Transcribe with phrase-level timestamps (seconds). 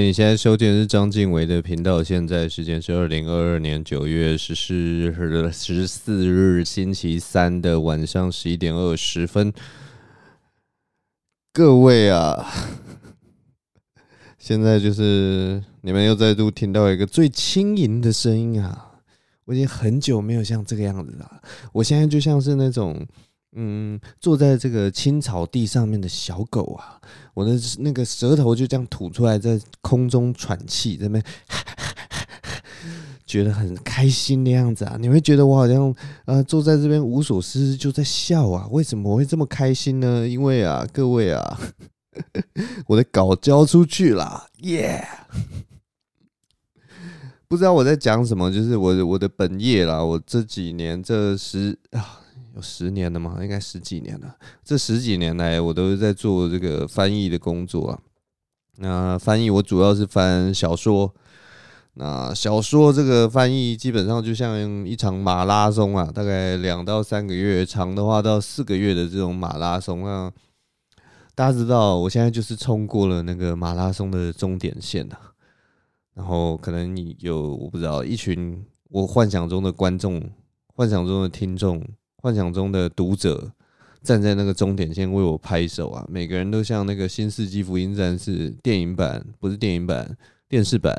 [0.00, 9.52] 你现在收听的是张晋唯的频道，现在时间是二零二二年九月十四日十四日星期三的晚上十一点二十分。
[11.52, 12.46] 各位啊，
[14.38, 18.98] 现在就是你们又再度听到一个最轻盈的声音啊！
[19.46, 21.40] 我已经很久没有像这个样子了，
[21.72, 23.06] 我现在就像是那种。
[23.58, 27.00] 嗯，坐在这个青草地上面的小狗啊，
[27.32, 31.24] 我的那个舌头就这样吐出来，在空中喘气，在那边
[33.24, 34.98] 觉得很开心的样子啊。
[35.00, 35.94] 你会觉得我好像
[36.26, 38.68] 呃坐在这边无所事事就在笑啊？
[38.70, 40.28] 为什么我会这么开心呢？
[40.28, 41.58] 因为啊，各位啊，
[42.86, 45.02] 我的稿交出去了，耶、
[47.48, 50.04] 不知道我在讲什么，就是我我的本业啦。
[50.04, 52.20] 我这几年这十啊。
[52.56, 53.36] 有十年了吗？
[53.42, 54.34] 应该十几年了。
[54.64, 58.00] 这十几年来，我都是在做这个翻译的工作啊。
[58.78, 61.14] 那翻译我主要是翻小说。
[61.98, 70.32] 那小说这个翻译基本上就像一场马拉松啊，大概两到三个月，长的话到四个月的这种马拉松啊。
[71.34, 75.18] 大家知道，我现在就是冲过了那个马拉松的终点线了。
[76.14, 80.22] 然后可能有我不知道一群我幻想中的观众，
[80.74, 81.82] 幻想中的听众。
[82.25, 83.51] 幻想中的读者
[84.03, 86.05] 站在那个终点线为我拍手啊！
[86.09, 90.17] 每个人都像那个《新世纪福音战士》电影版，不是电影版，
[90.49, 90.95] 电视版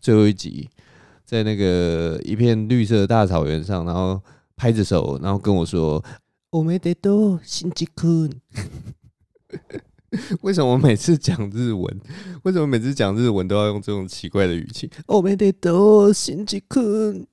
[0.00, 0.68] 最后一集，
[1.24, 4.20] 在那个一片绿色的大草原上，然后
[4.56, 8.30] 拍着手，然后跟我说：“おめでとう，新吉君。”
[10.42, 12.00] 为什么我每次讲日文，
[12.42, 14.90] 为什么每次讲日文都要用这种奇怪的语气？
[15.06, 17.26] おめでとう，新吉君。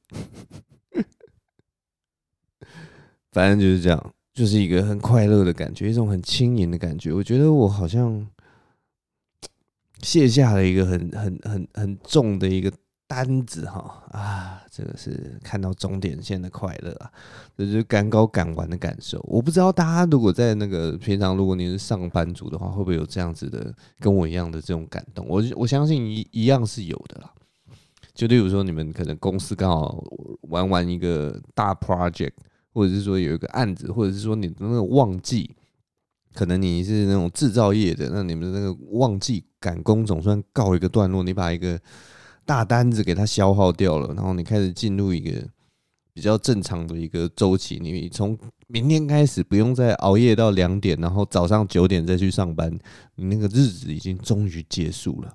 [3.34, 7.12] 反正就是这样，就是一个很快乐的感觉，一种很轻盈的感觉。
[7.12, 8.24] 我觉得我好像
[10.02, 12.72] 卸下了一个很很很很重的一个
[13.08, 14.62] 担子哈啊！
[14.70, 17.10] 这个是看到终点线的快乐啊，
[17.56, 19.20] 这就是赶稿赶完的感受。
[19.28, 25.26] 我不知道大家如果在那个平常，如果你是上班族的话，会不会有这样子的跟我一样的这种感动？
[25.28, 27.32] 我我相信一一样是有的啦。
[28.14, 30.04] 就例如说，你们可能公司刚好
[30.42, 32.30] 玩完一个大 project。
[32.74, 35.54] 或者是说有一个案子，或者是说你的那个旺季，
[36.34, 41.80] 可能你是那种制造业的，那你们的那个旺季赶工总算告一个段落，你把一个
[42.44, 45.30] 大单子给它消耗掉了，然后你开始进入一个
[46.12, 48.36] 比较正常的一个周期，你从
[48.66, 52.76] 明天开始不用再熬夜到两点，然后早上九点再去上班，
[53.14, 55.32] 你那个日子已经终于结束了，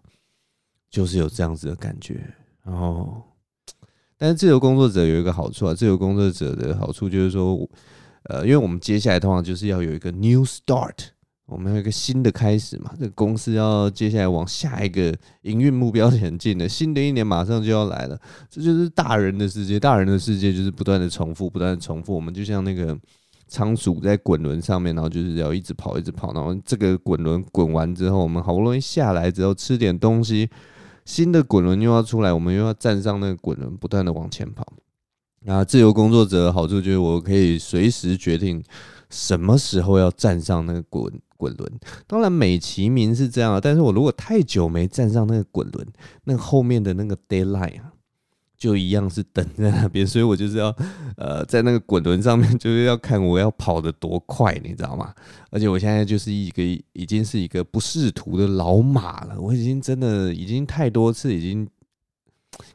[0.89, 2.21] 就是有这样子的感觉，
[2.65, 3.23] 然后。
[4.19, 7.57] 但是自由工作者有一个好处啊，自由工作者的好处就是说，
[8.23, 10.93] 呃，因为我们接下来通常就是要有一个 new start，
[11.45, 18.19] 我们有一个新的开始嘛，这个公司要接下来往下一个营运目标前进的，新的一年马上就要来了，
[18.49, 22.95] 这就是大人的世界，大人的世界就是不断的重复，不断的重复，我们就像那个
[23.47, 30.49] 仓鼠在滚轮上面，然后就是要一直跑，一直跑，然后这个滚轮滚完之后，我们好不容易下来之后吃点东西。
[31.09, 34.63] 新的滚轮又要出来，我们又要站上那个滚轮，不断的往前跑。
[35.41, 38.63] 那自由工作者的好处就是我可以随时决定
[39.09, 41.79] 什么时候要站上那个滚滚轮。
[42.05, 45.87] 当然美其名是这样，但是我如果太久没站上那个滚轮，
[46.25, 47.91] 那后面的那个 deadline 啊。
[48.59, 50.67] 就一样是等在那边， 所以我就是要，
[51.15, 55.15] 呃，在那个滚轮上面， 就是要看我要跑得多快，你知道吗？
[55.49, 56.61] 而且我现在就是一个
[56.91, 61.65] 已经是一个不识途的老马了，我已经真的已经太多次，已经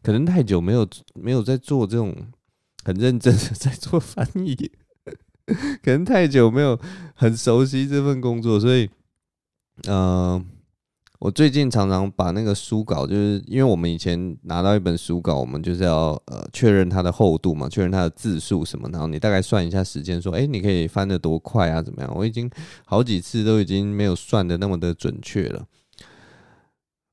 [0.02, 2.16] 可能太久没有没有在做这种
[2.82, 4.56] 很认真的 在做翻译，
[5.82, 6.80] 可能太久没有
[7.14, 8.88] 很熟悉这份工作，所以，
[9.86, 10.42] 嗯、
[11.24, 22.12] 我最近常常把那个书稿，就是因为我们以前拿到一本书稿，我们就是要呃确认它的厚度嘛，确认它的字数什么，然后你大概算一下时间，说，哎，你可以翻得多快啊，怎么样？
[22.14, 22.50] 我已经
[22.84, 25.64] 好几次都已经没有算得那么的准确了，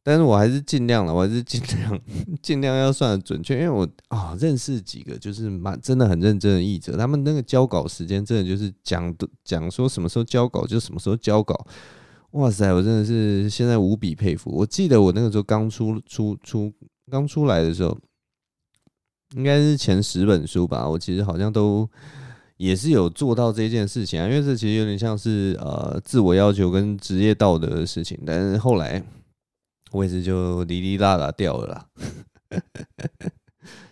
[0.04, 1.98] 但是我还是尽量了，我还是尽量
[2.44, 11.66] 尽量要算得准确，因为我啊认识几个就是蛮真的很认真的译者，他们那个交稿时间真的就是讲的讲说什么时候交稿就什么时候交稿。
[12.32, 14.50] 哇塞，我真的是现在无比佩服。
[14.52, 16.72] 我记得我那个时候刚出出出
[17.10, 17.98] 刚出来的时候，
[19.36, 20.88] 应该是前十本书吧。
[20.88, 21.90] 我其实好像都
[22.56, 28.18] 也是有做到这件事情啊，因为这其实有点像是呃自我要求跟职业道德的事情。
[28.26, 29.04] 但是后来
[29.92, 31.86] 位置就哩哩啦啦掉了啦。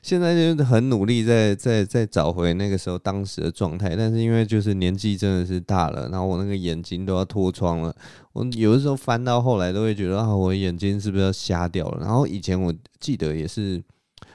[0.02, 7.94] 现在就是很努力在在在找回那个时候当时的状态，但是因为就是年纪真的是大了，然后我那个眼睛都要脱窗了。
[8.34, 12.00] 我有的时候翻到后来都会觉得啊，我眼睛是不是要瞎掉了？
[12.00, 13.84] 然后以前我记得也是，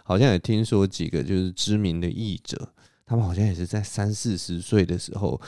[0.02, 2.69] 好像也听说几个就是知名的译者，
[3.06, 5.40] 他们好像也是在三四十岁的时候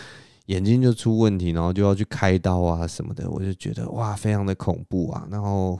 [0.47, 3.29] 眼睛就出问题，然后就要去开刀啊什么的。
[3.29, 5.79] 我就觉得哇，非常的恐怖啊，然后。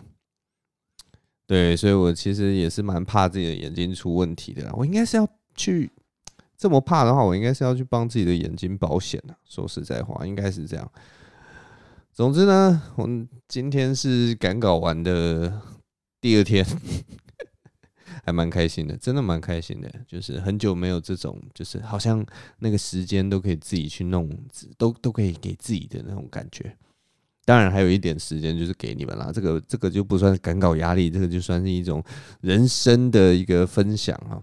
[1.47, 4.69] 对，所以我其实也是蛮怕自己的眼睛出问题的。
[4.75, 5.91] 我应该是要去
[6.57, 9.37] 这么怕的话，我应该是要去帮自己的眼睛保险的。
[9.45, 10.91] 说实在话，应该是这样。
[12.13, 15.61] 总之呢，我们今天是赶稿完的
[16.21, 16.67] 第二天，
[18.25, 19.93] 还蛮开心的，真的蛮开心的。
[20.09, 22.25] 就是很久没有这种，就是好像
[22.59, 24.29] 那个时间都可以自己去弄，
[24.77, 26.77] 都都可以给自己的那种感觉。
[27.47, 29.31] 当然还有一点时间，就是给你们啦。
[29.33, 32.03] 这个这个就不算赶稿压力，这个就算是一种
[32.41, 34.43] 人生的一个分享啊。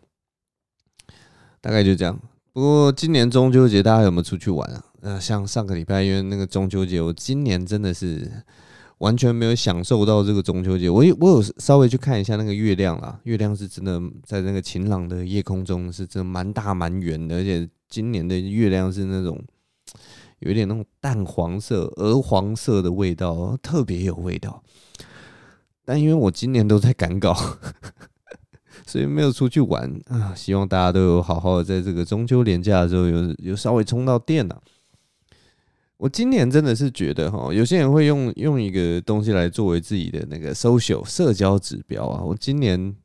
[1.60, 2.18] 大概就这样。
[2.54, 4.86] 不过今年中秋节大家有没有出去玩啊？
[5.02, 8.32] 呃，像上个礼拜因为那个中秋节，我今年真的是
[9.00, 10.90] 完全没有享受到这个中秋节。
[10.90, 19.38] 我有我有稍微去看一下那个月亮啦，月亮是真的在那个晴朗的夜空中是真的蛮大蛮圆的，而且今年的月亮是那种。
[20.46, 24.62] 有点那种淡黄色、鹅黄色的味道，特别有味道。
[25.86, 27.36] 但因为我今年都在赶稿，
[28.88, 30.34] 所以没有出去玩啊。
[30.36, 34.62] 希望大家都有好好在这个中秋连假的时候有有稍微充到电了。
[35.98, 42.22] 我今年真的是觉得哈，有些人会用用一个东西来作为自己的那个 social 社交指标啊。
[42.24, 42.96] 我今年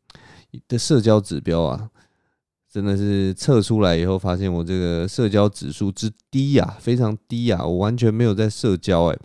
[0.67, 1.90] 的社交指标啊。
[2.70, 9.19] 真的是测出来以后，发现我这个社交指数之低呀，非常低呀，我完全没有在社交哎。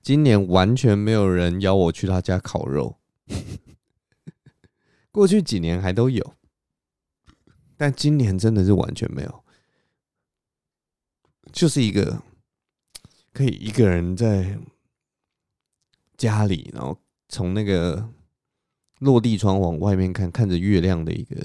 [0.00, 2.96] 今年完全没有人邀我去他家烤肉，
[5.10, 6.34] 过去几年还都有，
[7.76, 9.44] 但今年真的是完全没有，
[11.50, 12.22] 就是一个
[13.32, 14.58] 可以一个人在
[16.16, 16.96] 家里，然后
[17.28, 18.08] 从那个
[19.00, 21.36] 落地窗往外面看，看着月亮的一个。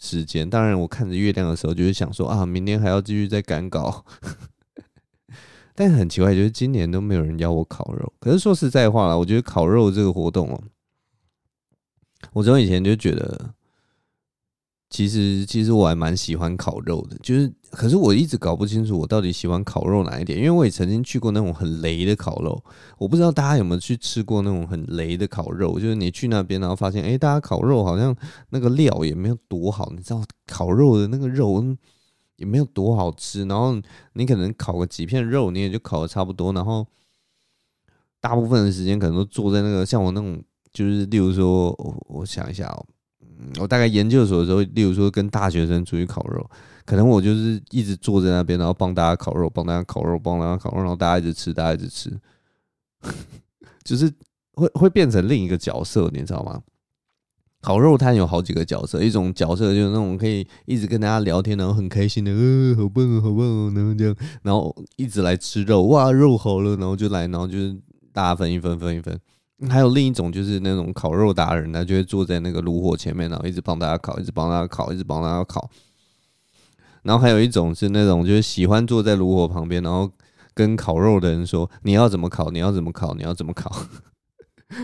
[0.00, 4.04] 时间，当然，我看着月亮的时候，就是想说啊，明天还要继续再赶稿。
[5.76, 8.12] 但很奇怪，就是今年都没有人邀我烤肉。
[8.18, 10.60] 可是说实在话啦，我觉得烤肉这个活动哦，
[12.32, 13.54] 我从以前就觉得。
[14.90, 22.60] 其实，其实我还蛮喜欢烤肉的，就是，可是我一直搞不清楚我到底喜欢烤肉哪一点，因为我也曾经去过那种很雷的烤肉，
[22.98, 28.14] 我不知道大家有没有去吃过那种很雷的烤肉，就是你去那边然后发现，哎，大家烤肉好像
[28.48, 31.64] 那个料也没有多好，你知道烤肉的那个肉
[32.34, 33.80] 也没有多好吃，然后
[34.14, 36.84] 你可能烤个几片肉，你也就烤的差不多，然后
[38.20, 42.84] 大部分的时间可能都坐在那个像我那种，就是例如说，我我想一下哦。
[43.58, 46.48] 我大概研究所的时候，例如说跟大学生出去烤肉，
[46.84, 52.10] 可能我就是一直坐在那边，然后帮大家烤肉，帮大家烤肉，帮大家烤肉，然后大家一直吃，大家一直吃，
[53.84, 54.12] 就是
[54.52, 56.60] 会会变成另一个角色，你知道吗？
[57.62, 67.76] 烤肉摊有好几个角色，一种角色就是那种可以一直跟大家聊天，然后很开心的，呃，好棒啊，好棒啊，然后这样，然后一直来吃肉，哇，肉好了，然后就来，然后就是
[68.14, 69.20] 大家分一分，分一分。
[69.68, 75.70] 还有另一种就是那种烤肉达人，他就会坐在那个炉火前面，然后一直帮大家烤，一直帮大家烤，一直帮大家烤。
[77.02, 80.10] 然后还有一种是那种就是喜欢坐在炉火旁边，然后
[80.54, 82.50] 跟烤肉的人说：“你要怎么烤？
[82.50, 83.14] 你要怎么烤？
[83.14, 83.70] 你要怎么烤？”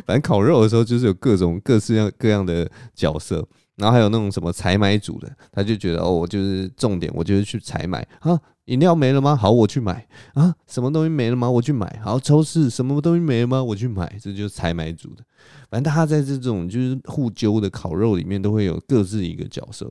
[0.04, 3.46] 反正烤肉的时候就是有各种各式样各样的角色。
[3.76, 8.40] 然后还有那种什么采买组的，他就觉得哦，我就是重点，我就是去采买啊。
[8.66, 9.36] 饮料没了吗？
[9.36, 10.52] 好，我去买啊。
[10.66, 11.48] 什么东西没了吗？
[11.48, 12.00] 我去买。
[12.02, 13.62] 好，超市什么东西没了吗？
[13.62, 14.18] 我去买。
[14.20, 15.22] 这就是采买组的。
[15.70, 19.88] 反正大家在这种就是互揪的烤肉里面，都会有各自一个角色。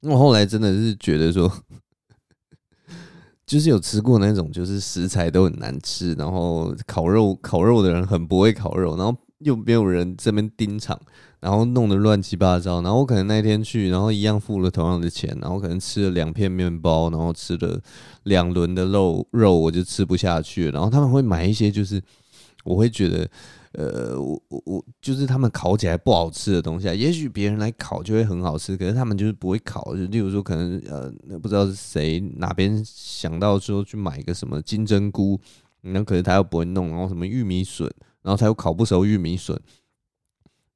[0.00, 1.52] 那我后来真的是觉得说，
[3.44, 9.14] 就是有吃过那种，就是食材都很难吃，然后烤肉烤肉的人很不会烤肉，然后。
[9.40, 10.98] 又没有人这边盯场，
[11.40, 17.80] 然后弄得乱七八糟，然后我可能那天去，然后一样付了同样的钱，然后可能吃了两片面包，然后吃了
[18.24, 20.70] 两轮的肉肉，我就吃不下去。
[20.70, 22.02] 然后他们会买一些，就是
[22.64, 23.30] 我会觉得，
[23.72, 26.94] 呃，我我我就是他们烤起来不好吃的东西啊。
[26.94, 29.94] 也许别人来烤就会很好吃，可是他们就是不会烤。
[29.94, 35.40] 就例如说，可能呃，不知道是谁哪边想到说去买一个什么金针菇，
[35.82, 37.88] 那可是他又不会弄，然后什么玉米笋。
[38.28, 39.58] 然后他又烤不熟玉米笋，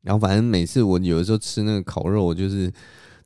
[0.01, 2.73] 然后反正每次我有的时候吃那个烤肉，我就是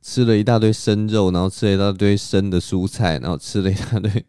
[0.01, 4.25] 吃了一大堆生肉，然后吃了一大堆生的蔬菜，然后吃了一大堆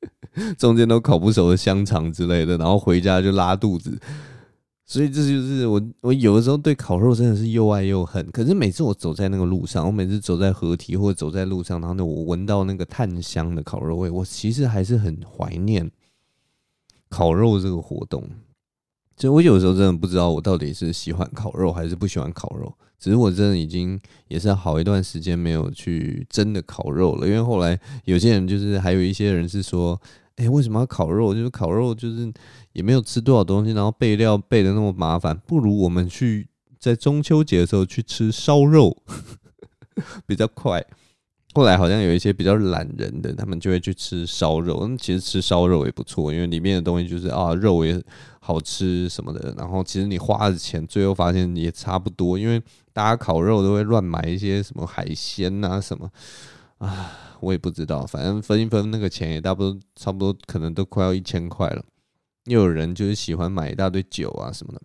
[0.56, 4.00] 中间都烤不熟的香肠之类的，然后回家就拉肚子。
[4.86, 8.26] 所以这就是我，我有的时候对烤肉真的是又爱又恨。
[8.30, 15.90] 可是每次我走在那个路上，我每次走在河堤或者走在路上，然后呢，我闻到那个炭香的烤肉味，我其实还是很怀念
[17.10, 18.26] 烤肉这个活动。
[19.22, 22.74] 所以我有时候真的不知道我到底是喜欢烤肉还是不喜欢烤肉。
[22.98, 30.00] 只是我真的已经也是好一段时间没有去真的烤肉了，因为后来有些人就是还有一些人是说。
[30.36, 31.34] 哎、为什么要烤肉？
[31.34, 32.32] 就是烤肉，就是
[32.72, 36.48] 也没有吃多少东西，然后备料备的那么麻烦，不如我们去
[36.80, 38.96] 在中秋节的时候去吃烧肉，
[40.26, 40.84] 比较快。
[41.54, 44.88] 后来好像有一些比较懒人的，他们就会去吃烧肉。
[44.96, 48.02] 其实吃烧肉也不错，因为里面的东西就是啊，肉也
[48.40, 49.54] 好吃什么的。
[49.58, 56.10] 然后其实你花的钱，最后发现也差不多，因为大家烤肉都会乱买一些什么海鲜啊什么
[56.78, 57.12] 啊。
[57.40, 61.84] 我也不知道，反正分一分那个钱也差不多，差不多可能都快要一千块了。
[62.44, 64.80] 又有人就是喜欢买一大堆酒啊什么的，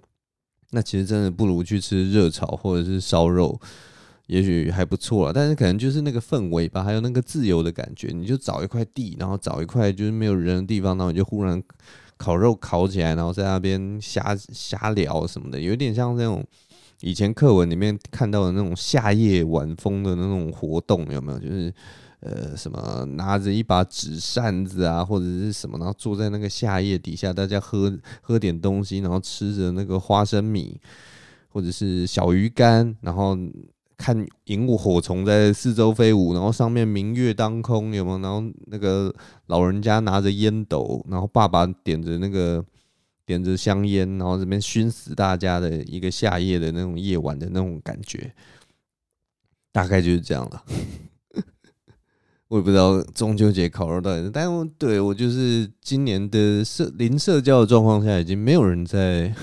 [0.72, 3.60] 那其实真的不如去吃热炒或者是烧肉，
[4.28, 5.34] 也许还不错了。
[5.34, 8.10] 但是可能就是那个氛围吧，还有那个自由的感觉。
[8.14, 11.62] 你就找一块地，然后找一块就是没有人的地方，然后你就忽然
[12.16, 16.46] 烤肉烤起来，然后在那边瞎瞎聊什么的，有点像那种
[17.02, 21.40] 以前课文里面看到的那种夏夜晚风的那种活动，有没有？
[21.40, 21.74] 就是。
[22.20, 30.82] 呃，什么拿着一把纸扇子啊，或者是什么，然后坐在那个夏夜底下，大家喝喝点东西，然后吃着那个花生米，
[31.48, 33.38] 或者是小鱼干，然后
[33.98, 38.20] 看萤火虫在四周飞舞，然后上面明月当空，有没有？
[38.20, 39.14] 然后那个
[39.48, 42.64] 老人家拿着烟斗，然后爸爸点着那个
[43.26, 48.32] 点着香烟，然后这边熏死大家的一个夏夜的那种夜晚的那种感觉，
[49.72, 50.64] 大概就是这样了。
[52.50, 59.34] 我也不知道中秋节烤肉到底，但我对我就是今年的社零社交的状况下，已经没有人在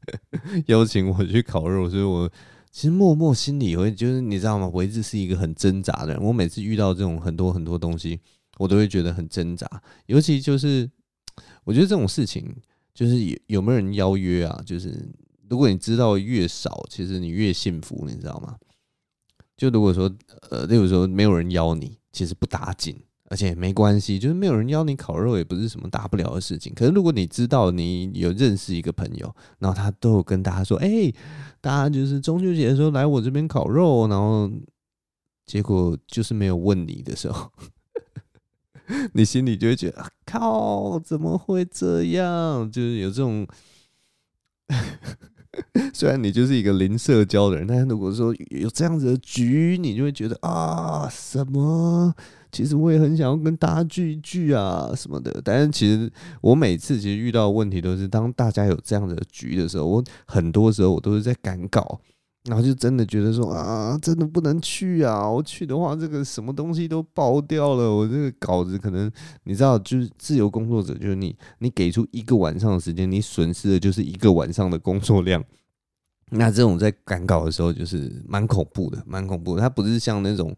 [0.66, 2.30] 邀请我去烤肉，所以我
[2.72, 4.68] 其实默默心里会就是你知道吗？
[4.72, 8.18] 我一直是一个很挣扎的人，我每次遇到这种很多很多东西，
[8.58, 9.68] 我都会觉得很挣扎，
[10.06, 10.90] 尤其就是
[11.62, 12.52] 我觉得这种事情
[12.92, 14.60] 就是有有没有人邀约啊？
[14.66, 15.08] 就是
[15.48, 18.56] 如果你知道越少，其实你越幸福，你知道吗？
[19.56, 20.12] 就如果说
[20.50, 21.98] 呃，例如说没有人邀你。
[22.14, 22.94] 其实不打紧，
[23.32, 26.70] 而且没关系，就是没有人邀你烤肉，也不是什么大不了的事情。
[26.74, 31.10] 可是如果你知道你有认识一个朋友，然后他都有跟大家说：“哎、
[31.58, 34.50] 大家就是中秋节的时候来我这边烤肉。”然后
[35.46, 37.50] 结果就是没有问你的时候，
[39.14, 43.46] 你心里就会觉得：“靠，怎么会这样？”就是有这种。
[45.94, 52.14] 虽然你就是一个零社交的人，但是如果说有这样子的局，你就会觉得啊，什么？
[52.52, 55.40] 其实我也很想要跟大家聚一聚啊，什么的。
[55.42, 56.08] 但是其实
[56.42, 61.98] 我每次其实遇到的问题都是，当大家有这样的局的时候，我很多时候我都是在赶稿，
[62.44, 65.26] 然后就真的觉得说啊，真的不能去啊！
[65.30, 67.90] 我去的话，这个什么东西都爆掉了。
[67.90, 69.10] 我这个稿子可能
[69.44, 75.42] 你知道，就是自由工作者，就是你，你给出一个晚上的时间，你损失的就是一个晚上的工作量。
[76.34, 79.60] 那这种在赶稿的时候，就是蛮恐怖的，蛮恐怖的。
[79.60, 80.54] 它不是像那种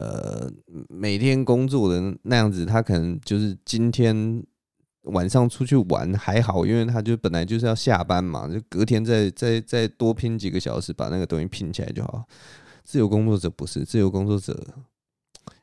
[0.00, 0.50] 呃
[0.88, 4.44] 每天工作的那样子，他可能就是今天。
[5.10, 12.24] 晚上出去玩还好，因为他就本来就是要下班嘛，就隔天再再再多拼几个小时，把那个东西拼起来就好。
[12.82, 14.60] 自由工作者不是，自由工作者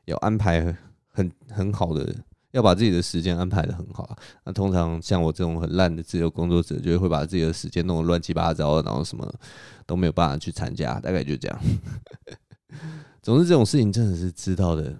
[0.06, 0.74] 要安排
[1.08, 2.10] 很很好的，
[2.52, 4.16] 要把自己的时间安排得很好。
[4.46, 9.30] 那通常像我这种很烂的自由工作者，就会把自己的时间弄得乱七八糟，然后什么
[9.84, 11.60] 都没有办法去参加，大概就这样。
[13.24, 14.96] 总之这种事情真的是知道的。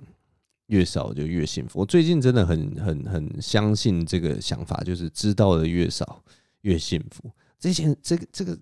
[0.68, 1.78] 越少就越幸福。
[1.78, 6.24] 我最近真的很很很相信这个想法，就是知道的越少
[6.62, 7.30] 越幸福。
[7.60, 8.58] 这些这个这个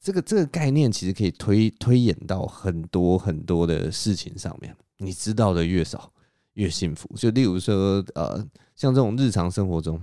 [0.00, 4.74] 这个这个概念其实可以推推演到很多很多的事情上面。
[4.96, 6.10] 你知道的越少
[6.54, 7.06] 越幸福。
[7.14, 8.38] 就例如说，呃，
[8.74, 10.00] 像这种日常生活中，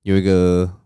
[0.00, 0.79] 有一个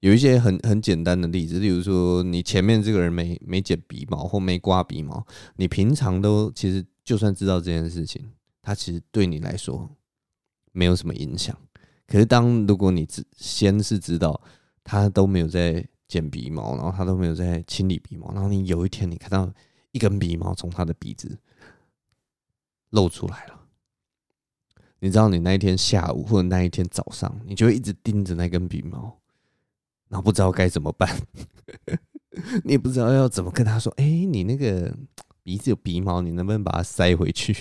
[0.00, 5.26] 有一些很很简单的例子，例如说，你前面这个人没没剪鼻毛或没刮鼻毛，
[5.56, 8.32] 你平常都其实就算知道这件事情。
[8.62, 9.90] 它其实对你来说
[10.72, 11.56] 没有什么影响，
[12.06, 14.38] 可是当如果你只先是知道
[14.84, 19.50] 他都没有在剪鼻毛，然后他都没有在清理鼻毛，然后你有一天你看到
[19.92, 21.38] 一根鼻毛从他的鼻子
[22.90, 23.60] 露出来了，
[25.00, 29.18] 你知道你那一天下午或者那一天早上，你就会一直盯着那根鼻毛，
[30.08, 31.08] 然后不知道该怎么办，
[32.64, 34.94] 你也不知道要怎么跟他说，哎，你那个
[35.42, 37.56] 鼻子有鼻毛，你能不能把它塞回去？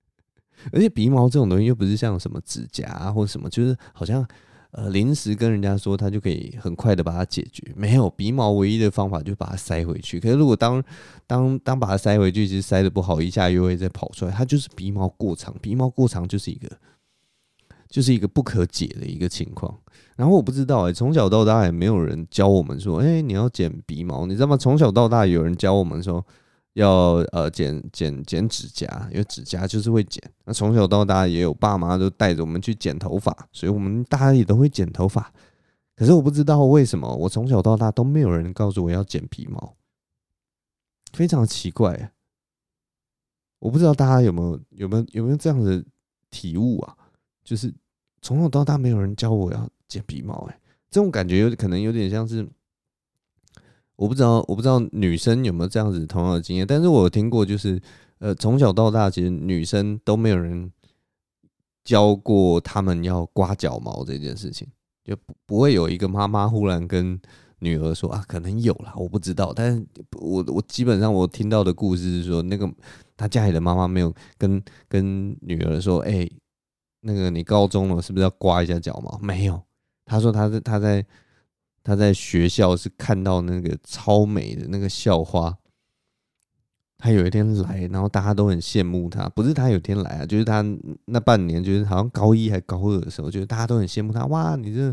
[0.72, 4.26] 而且鼻毛这种东西又不是像什么指甲啊或者什么，就是好像
[4.72, 7.72] 呃临时跟人家说，他就可以很快的把它解决。
[7.76, 10.18] 没有鼻毛，唯一的方法就把它塞回去。
[10.18, 10.82] 可是如果当
[11.26, 14.30] 当当把它塞回去，其实塞的不好，一下又会再跑出来。
[14.32, 16.68] 它就是鼻毛过长，鼻毛过长就是一个
[17.88, 19.76] 就是一个不可解的一个情况。
[20.16, 24.56] 然后我不知道哎、从小到大也没有人教我们说，哎、你要剪鼻毛，你知道吗？
[24.56, 26.24] 从小到大有人教我们说。
[26.76, 30.22] 要呃剪剪剪指甲，因为指甲就是会剪。
[30.44, 35.32] 那从小到大也有爸妈都带着我们去剪头发，所以我们大家也都会剪头发。
[35.96, 39.74] 可是我不知道为什么，我从小到大都没有人告诉我要剪鼻毛，
[41.14, 42.12] 非常奇怪。
[43.60, 45.82] 我不知道大家有没有有没有有没有这样的
[46.30, 46.94] 体悟啊？
[47.46, 47.72] 就是
[48.20, 50.60] 从小到大没有人教我要剪鼻毛，哎，
[50.90, 52.46] 这种感觉有可能有点像是。
[53.98, 57.80] 我不知道，我不知道女生有没有这样子同样的经验，但是我听过，就是
[58.18, 60.70] 呃，从小到大，其实女生都没有人
[61.82, 64.68] 教过他们要刮脚毛这件事情，
[65.02, 67.18] 就不不会有一个妈妈忽然跟
[67.60, 69.82] 女儿说啊，可能有啦，我不知道，但是
[70.20, 72.70] 我我基本上我听到的故事是说，那个
[73.16, 76.28] 她家里的妈妈没有跟跟女儿说，哎、
[77.00, 79.18] 那个你高中了是不是要刮一下脚毛？
[79.22, 79.62] 没有，
[80.04, 81.04] 他说他在他在。
[81.88, 85.56] 他在学校是看到那个超美的那个校花，
[86.98, 89.28] 他有一天来，然后大家都很羡慕他。
[89.28, 90.64] 不是他有天来啊，就是他
[91.04, 94.26] 那半年，就是好像高一还高二的时候，就是大家都很羡慕他。
[94.26, 94.92] 哇，你这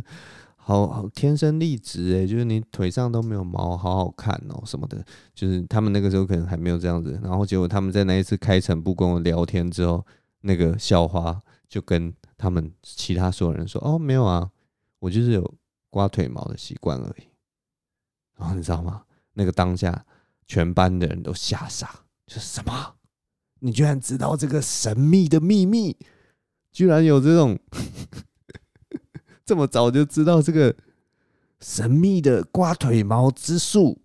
[0.55, 5.03] 好好天生丽质哎，就是你腿上都没有毛，好好看哦什么的。
[5.33, 10.05] 就是他们那个时候可能还没有这样子，然后结果他们在那一次开诚布公的聊天之后，
[10.41, 11.41] 那个校花
[11.73, 14.51] 就跟他们其他所有人说：“哦，没有啊，
[14.99, 15.53] 我就是有。”
[15.93, 17.29] 刮腿毛的习惯而已，
[18.35, 19.03] 然后你知道吗？
[19.33, 20.03] 那个当下
[20.47, 21.87] 全班的人都吓傻，
[22.25, 22.95] 就是什么？
[23.59, 25.95] 你居然知道这个神秘的秘密？
[26.71, 27.59] 居然有这种
[29.45, 30.75] 这么早就知道这个
[31.59, 34.01] 神秘的刮腿毛之术？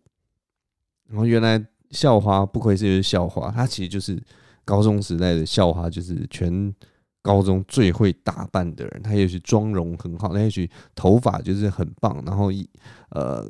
[1.07, 4.22] 然后原来校花不愧是校花，她其实就是
[4.62, 6.74] 高中时代的校花，就是全。
[7.22, 12.50] 高中最会打扮的人，他也许妆容很好，他也许头发就是很棒，然后
[13.11, 13.46] 呃，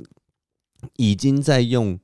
[0.96, 1.98] 已经在用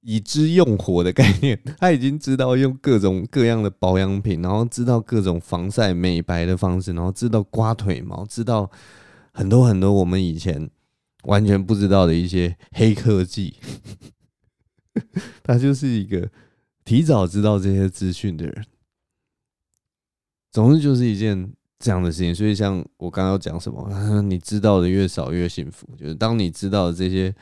[0.00, 8.70] 已知用火的概念，他已经知道用各种各样的保养品，然后知道各种防晒美白的方式，然后知道刮腿毛，知道
[9.32, 10.70] 很多很多我们以前
[11.24, 13.56] 完全不知道的一些黑科技。
[15.42, 16.28] 他就是一个
[16.84, 18.64] 提早知道这些资讯的人。
[20.50, 23.88] 总之就是一件这样的事情，所以像我刚刚讲什么，
[24.22, 25.86] 你知道的越少越幸福。
[25.96, 27.34] 就是当你知道这些，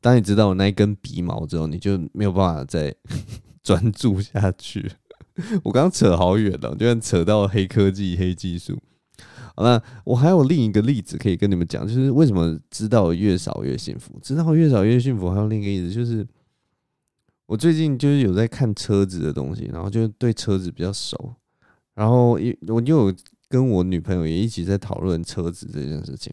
[0.00, 2.94] 当你知道那一根鼻毛之后，你就没有办法再
[3.62, 4.90] 专注下去。
[5.64, 8.78] 我刚刚扯好远了，居然扯到黑科技、黑技术。
[9.56, 14.18] 好了，我还有另一个例子可以跟你们讲，就是为什么知道越少越幸福？
[14.22, 16.26] 知道越少越幸福，还有另一个例子，就是
[17.46, 21.34] 我最近就是有在看车子的东西，然后就对车子比较熟。
[22.00, 23.14] 然后我就有
[23.46, 26.32] 跟我女朋友也一起在讨论车子这件事情，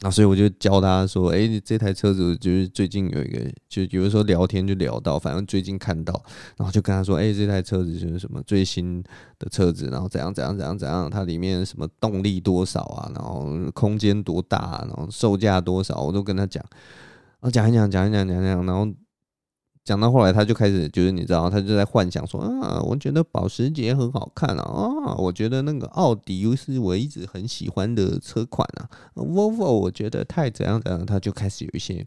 [0.00, 6.12] 那所以我就教她说：“哎，这台车子就是最近有一个，就比如说聊天就聊到，反正最近看到，
[6.56, 9.00] 然后就跟她说：哎，这台车子就是什么最新
[9.38, 16.60] 的车子，然后怎样怎样怎样怎样，它里面什么动力多少啊，然后空间多大，然后售价多少，我都跟她讲，
[17.38, 18.92] 然后讲一讲，讲一讲，讲一讲，然后。”
[19.84, 24.62] 讲到后来，他就开始就是你知道，他就在幻想说啊，我觉得保时捷很好看啊，
[25.06, 32.06] 啊，我觉得那个奥迪又是我一直很喜欢的车款啊，Volvo 我觉得太怎样怎样，他就开始有一些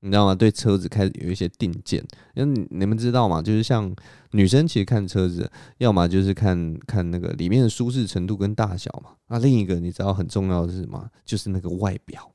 [0.00, 0.34] 你知道吗？
[0.34, 2.04] 对车子开始有一些定见。
[2.34, 3.42] 因为你们知道吗？
[3.42, 3.92] 就是像
[4.30, 11.10] 女生其实看车子，要么就是看看那个里面的舒适程度跟大小嘛，那，另一个你知道很重要的是什么？
[11.24, 12.30] 就是那个外表。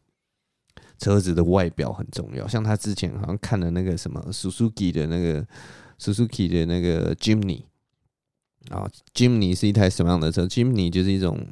[1.02, 5.44] 车子的外表很重要，像他之前好像看了那个什么 Suzuki 的那个
[6.00, 7.64] Suzuki 的那个 Jimny
[8.70, 11.44] 啊，Jimny 是一台什么样的车？Jimny 就是一种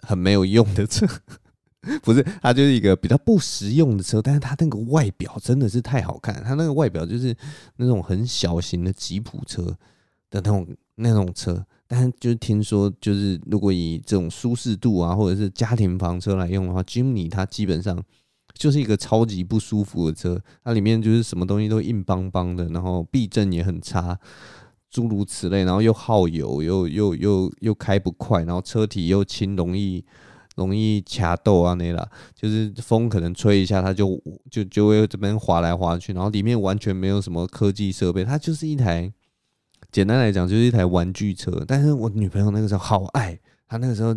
[0.00, 1.06] 很没有用的车，
[2.02, 7.32] 不是，它就是一个比较不实用的车，但是它那个外表真的是太好看，它那个外表就是
[7.76, 9.62] 那种很小型的吉普车
[10.28, 10.66] 的那种
[10.96, 18.02] 那种车，但是就是听说，就是如果以这种舒适度啊，或者是家庭房车来用的话，Jimny 它基本上。
[18.62, 24.16] 就是一个超级不舒服的车，它里面就是什么东西都硬邦邦的，然后避震也很差，
[24.88, 30.04] 诸如此类，然后又耗油，又又又又开不快，然后车体又轻，容易
[30.54, 34.16] 容易卡豆啊那啦，就是风可能吹一下，它就
[34.48, 39.12] 就就会这边滑来滑去，然后里面完全没有什么科技设备，它就是一台
[39.90, 41.64] 简单来讲就是一台玩具车。
[41.66, 44.14] 但是我女朋友那个时候好爱，她那个时候。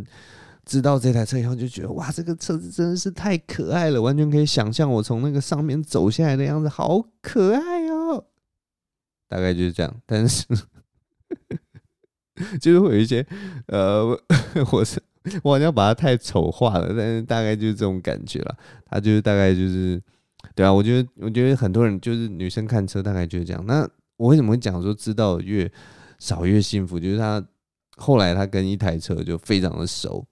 [0.66, 8.26] 知道这台车以后，就觉得哇，这个车子真的是太可爱了，完全可以想象我从那个上面走下来的样子，好可爱哦。
[9.28, 10.44] 大概就是这样，但是
[12.60, 13.26] 就是会有一些
[13.68, 14.06] 呃，
[14.72, 15.02] 我是
[15.44, 18.58] 我好像把它太丑化了，但是大概就是这种感觉了。
[18.86, 20.02] 他就是大概就是
[20.54, 23.64] 对啊，我觉得我觉得很多人就是女生看车大概就是这样。
[23.66, 25.72] 那我为什么会讲说知道越
[26.20, 27.00] 少越幸福？
[27.00, 27.44] 就是他
[27.98, 30.26] 后来他跟一台车就非常的熟。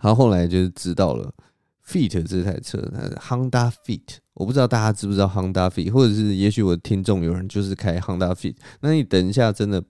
[0.00, 1.32] 然后来就知道了
[1.86, 9.82] ，Fit 这台车，它是 Honda Fit，我不知道大家知不知道 Honda Fit，或者是也许我的听众有人就是开 Honda Fit，那你等一下真的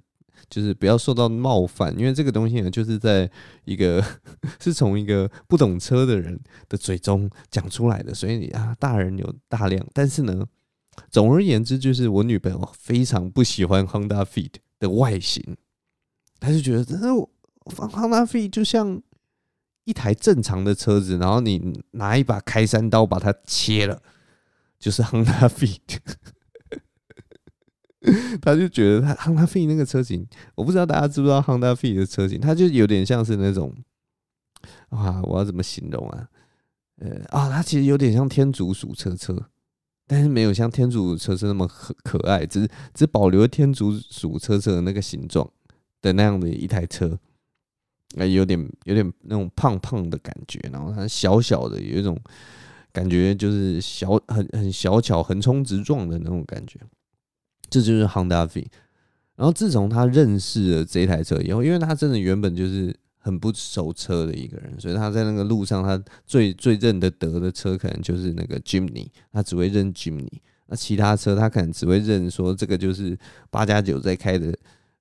[0.50, 3.30] 就是不要受到冒犯，因为这个东西呢，就是在
[3.64, 4.04] 一个
[4.61, 10.44] 是从一个不懂车的人的嘴中讲出来的，所以你啊，大人有大量，但是呢，
[11.11, 15.57] 总而言之，就是我女朋友非常不喜欢 Honda Fit 的外形，
[16.40, 19.02] 她就觉得这 Honda Fit 就像。
[19.85, 24.03] 一台正常的车子，然后你拿一把开山刀把它切了，
[24.79, 25.79] 就是 Honda Fit。
[28.42, 33.75] 他就觉得他 Honda Fit 那个车型，我不知道大家知不知道 Honda Fit 的车型，它就有点像是那种
[34.90, 36.29] 啊，我要怎么形容啊？
[36.97, 39.49] 呃啊，它其实有点像天竺鼠车车，
[40.07, 45.51] 但是没有像天竺鼠车车那么可可爱，只只保留了天竺鼠车车的那个形状
[46.03, 47.18] 的那样的一台车。
[48.16, 52.18] 哎，有点有点那种胖胖的感觉，然后它小小的，有一种
[52.92, 56.79] 感觉，就是小很很小巧、横冲直撞的那种感觉。
[57.68, 58.66] 这就是 Honda V。
[59.37, 70.29] 然后自从他认识了这台车以后，因为他真的原本就是很不熟车的一个人，所以他在那个路上，他最最认得得的车可能就是那个 Jimny，他只会认 Jimny。
[70.66, 73.18] 那其他车他可能只会认说这个就是
[73.50, 74.57] 八加九在开的。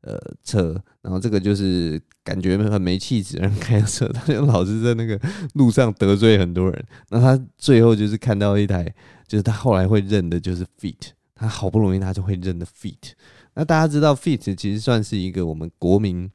[0.06, 5.18] 呃，车，然后这个就是感觉很没气质人开车，他就老是在那个
[5.54, 6.86] 路上得罪很多人。
[7.10, 8.94] 那他最后就是看到一台，
[9.26, 13.14] 就是他后来会认的，就是 Fit，他好不容易他就会认的 Fit。
[13.54, 16.30] 那大家知道 Fit 其实算是一个我们国民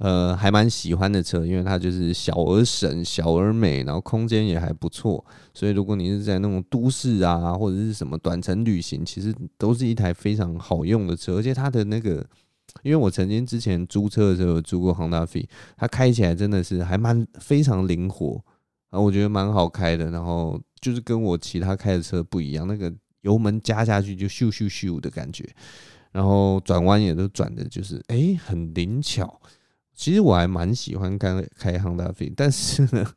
[0.00, 5.24] 呃还蛮喜欢的车，因为它就是小而省、小而美，然后空间也还不错。
[5.54, 12.22] 所以如果你是在那种都市啊，或者是什么短程旅行，其实都是一台非常好用的车，而且它的那个。
[12.82, 18.42] 因为我曾经之前租车的时候租过 Honda Fit，它开起来真的是还蛮非常灵活，
[18.90, 20.10] 然后我觉得蛮好开的。
[20.10, 25.48] 然后就是跟我其他开的车不一样，那个油门加下去就咻咻咻的感觉，
[26.12, 29.40] 然后转弯也都转的就是哎、很灵巧。
[29.94, 33.12] 其实我还蛮喜欢开开 Honda Fit，但是呢，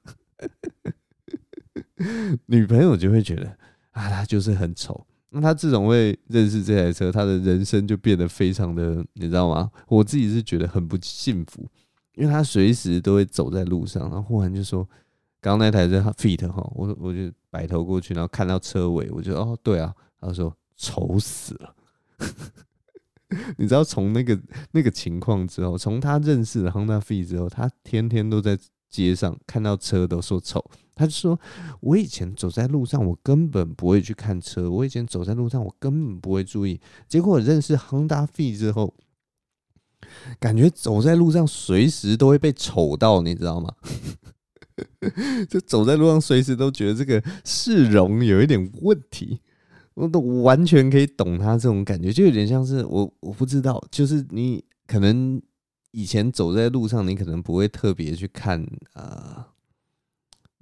[2.48, 3.46] 女朋友就会觉得
[3.92, 5.06] 啊，它就是很丑。
[5.34, 9.72] 那他自从会认识这台车，他的人生就变得非常的，你知道吗？
[9.88, 11.66] 我自己是觉得很不幸福，
[12.16, 14.88] 因为他随时都会走在路上，然后忽然就说
[15.40, 21.76] ：“刚刚那台车 Fit 哈，我我就摆头过去，然后看到车尾，我就哦对啊，他说丑死了。”
[23.58, 24.38] 你知道从那个
[24.72, 28.60] 那个情况之后，从他认识了 Honda Fit 之后，他天天都在
[28.92, 30.64] 街上看到车都说丑。
[30.94, 31.40] 他就说
[31.82, 34.70] ：“我以前走在路上，我根本不会去看车。
[34.70, 36.80] 我以前走在路上，我根本不会注意。
[37.08, 38.94] 结果我认识 Honda Fit 之后，
[40.40, 43.74] 感觉走在路上随时都会被丑到，你知道吗？
[45.50, 49.40] 就走在路上随时都觉得这个市容有一点问题。
[49.96, 55.42] 我都完全可以懂他这种感觉，就有点像是我我不知道，就是你可能
[55.92, 59.48] 以前走在路上，你可能不会特别去看啊。”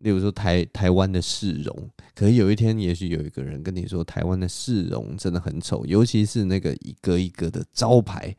[0.02, 8.34] 例如说台台湾的市容，可是有一天，也许有一个人跟你说台湾的市容真的很丑，尤其是那个一个一个的招牌，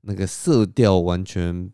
[0.00, 1.70] 那个色调完全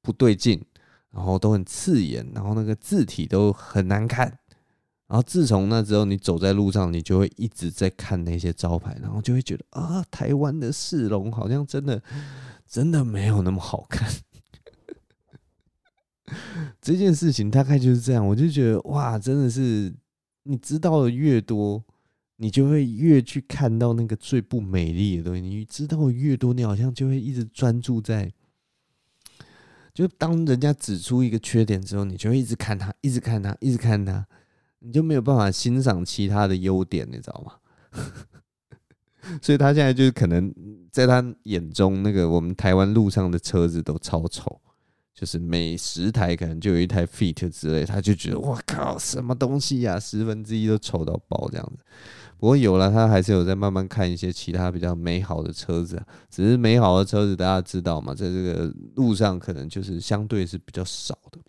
[0.00, 0.64] 不对劲，
[1.10, 4.38] 然后都很刺眼，然后那个字体都很难看。
[5.06, 12.02] 然后自从那之后，你走在路上，你就会一直在看那些招牌，然后就会觉得啊，台湾的市容好像真的
[12.68, 14.12] 真的没有那么好看。
[16.80, 19.90] 这件事情大概就是这样，我就觉得哇，真的是
[20.42, 21.82] 你知道的越多，
[22.36, 25.40] 你就会越去看到那个最不美丽的东西。
[25.40, 28.30] 你知道的越多，你好像就会一直专注在，
[29.94, 34.26] 就当人家指出一个缺点之后，你就会一直看他，一直看他，一直看他，
[34.80, 37.54] 你就没有办法欣赏其他的优点，你知道吗？
[39.42, 40.52] 所以他现在就是可能
[40.90, 44.60] 在他眼中，那个我们台湾路上的车子都超丑。
[45.14, 51.84] 就是每十台可能就有一台 Fit 之类，他就觉得我靠，什么东西呀，十分之一都丑到爆这样子。
[52.38, 56.00] 不过有了，他还是有在慢慢看一些其他比较美好的车子。
[56.30, 61.40] 只是美好的车子大家知道嘛，在这个路上可能就是相对是比较少的。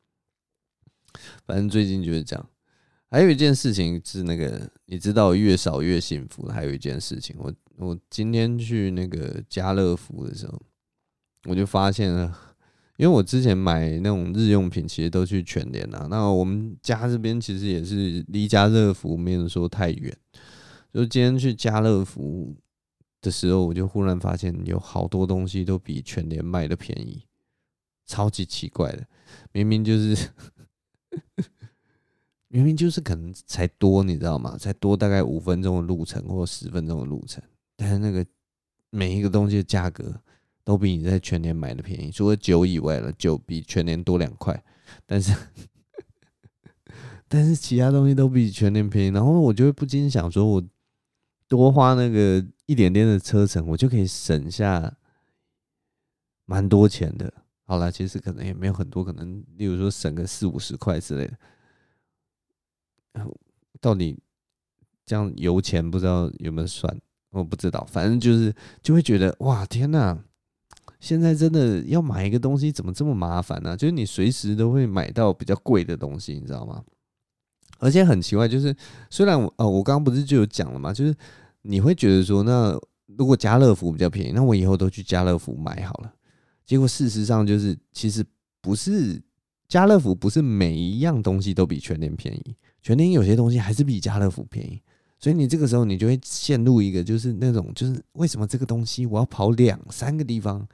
[1.46, 2.44] 反正最近就是这样。
[3.12, 6.48] 还有一件事情是那个，你知道越少越幸福。
[6.48, 10.62] 还有一件事情，我我今天去那个家乐福的时候，
[11.46, 12.56] 我就发现了，
[12.98, 16.08] 因为我之前买那种日用品，其实都去全联啊。
[16.10, 20.16] 那我们家这边其实也是离家乐福没有说太远。
[20.94, 22.56] 就今天去家乐福
[23.22, 27.24] 的时候，我就忽然发现有好多东西都比全联卖的便宜，
[28.06, 29.08] 超级奇怪的，
[29.52, 30.30] 明明就是。
[32.52, 34.58] 明明就是可能才多，你知道吗？
[34.58, 37.44] 才多大概五分钟的路程或十分钟的路程，
[37.80, 38.26] 但是那个
[38.90, 40.22] 每一个东西的价格
[40.66, 44.62] 都比你在全年买的便宜，除了酒以外了，酒比全年多两块，
[45.06, 45.34] 但是
[47.30, 50.64] 但是其他东西都比全年便宜，然后我就会不禁想说，我
[51.48, 54.98] 多花那个一点点的车程，我就可以省下
[56.44, 57.34] 蛮多钱的。
[57.64, 61.40] 好啦，其实可能也没有很多，可能例如说省个四五十块之类的。
[63.80, 64.20] 到底
[65.06, 67.00] 这样油钱不知道有没有算？
[67.32, 70.18] 我不知道，反正就是就会觉得哇天哪！
[71.00, 73.78] 现在真的要买一个东西怎么这么麻烦呢？
[73.78, 76.84] 就是你随时都会买到比较贵的东西，你知道吗？
[77.78, 78.76] 而且很奇怪，就是
[79.10, 80.92] 虽然我哦，我刚刚不是就有讲了吗？
[80.92, 81.16] 就是
[81.62, 82.78] 你会觉得说，那
[83.18, 86.14] 如果家乐福比较便宜，那我以后都去家乐福买好了。
[86.66, 88.26] 结果事实上就是，其实
[88.62, 89.22] 不是
[89.70, 92.56] 家乐福，不是每一样东西都比全联便宜。
[92.82, 94.82] 全联有些东西还是比家乐福便宜，
[95.20, 100.66] 所以你这个时候你就会陷入一个就是那种就是为什么这个东西我要跑两三个地方？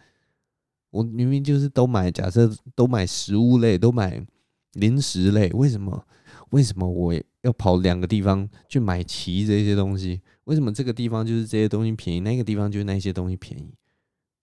[0.91, 4.25] 我明明就是都买，假设都买食物类，都买
[4.73, 6.05] 零食类，为什么
[6.51, 10.21] 为什么我要跑两个地方去买齐这些东西？
[10.45, 13.73] 为什么这个地方就是这些东西便宜，那个地方就是那些东西便宜？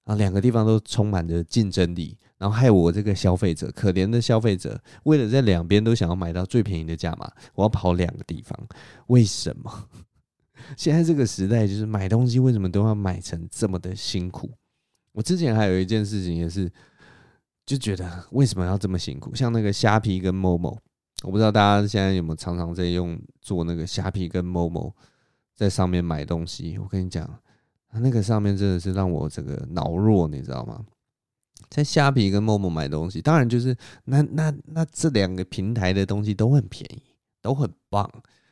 [0.04, 2.16] 啊，两个地方都充满着竞争力。
[2.38, 8.58] 然后害我这个消费者，可怜的消费者，为了在两边都想要买到最便宜的价码，我要跑两个地方，
[9.06, 9.88] 为什么？
[10.76, 14.50] 现在这个时代就是买东西为什么都要买成这么的辛苦？
[15.12, 16.68] 我之前还有一件事情也是，
[17.64, 19.32] 就觉得为什么要这么辛苦？
[19.36, 20.76] 像那个虾皮跟 Momo，
[21.22, 24.92] 我不知道大家现在有没有常常在用做那个虾皮跟 Momo
[25.54, 26.76] 在上面买东西？
[26.78, 27.38] 我跟你讲，
[28.00, 30.84] 那个上面真的是让我这个脑弱，你知道吗？
[31.70, 33.74] 在虾皮跟 Momo 买东西，当然就是
[34.04, 37.02] 那那那这两个平台的东西都很便宜，
[37.40, 38.10] 都很棒。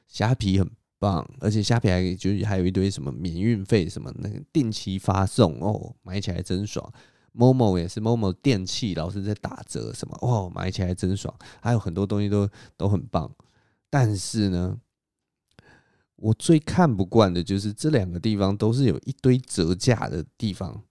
[0.09, 6.90] 虾皮很棒，而且虾皮还就是还有一堆什么免运费，什么那个定期发送哦，买起来真爽。
[7.35, 11.33] Momo 也是 Momo 电器老是在打折，什么哦，买起来真爽。
[11.61, 13.31] 还有很多东西都都很棒，
[13.88, 14.76] 但是呢，
[16.20, 20.83] 我最看不惯的就是这两个地方都是有一堆折价的地方。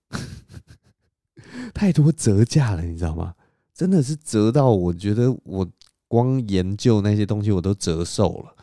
[1.74, 3.36] 太多折价了，你知道吗？
[3.74, 5.68] 真的是折到我觉得我
[6.08, 8.56] 光研究那些东西我都折寿了。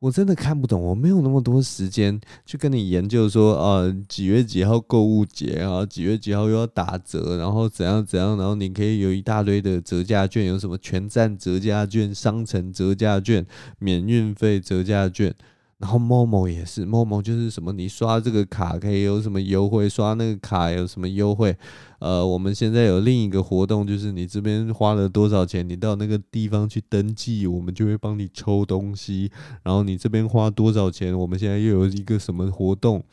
[0.00, 13.44] 我真的看不懂，我没有那么多时间去跟你研究说，呃，几月几号购物节啊，几月几号又要打折，然后怎样怎样，然后你可以有一大堆的折价券，有什么全站折价券、商城折价券、
[13.80, 15.34] 免运费折价券。
[15.78, 21.56] 然后 Momo 也是，Momo 就是什么，你刷这个卡可以有什么优惠，刷那个卡有什么优惠。
[22.00, 29.30] 呃，我们现在有另一个活动，就是你这边花了多少钱，你到那个地方去登记，我们就会帮你抽东西。
[29.62, 33.04] 然后你这边花多少钱，我们现在又有一个什么活动，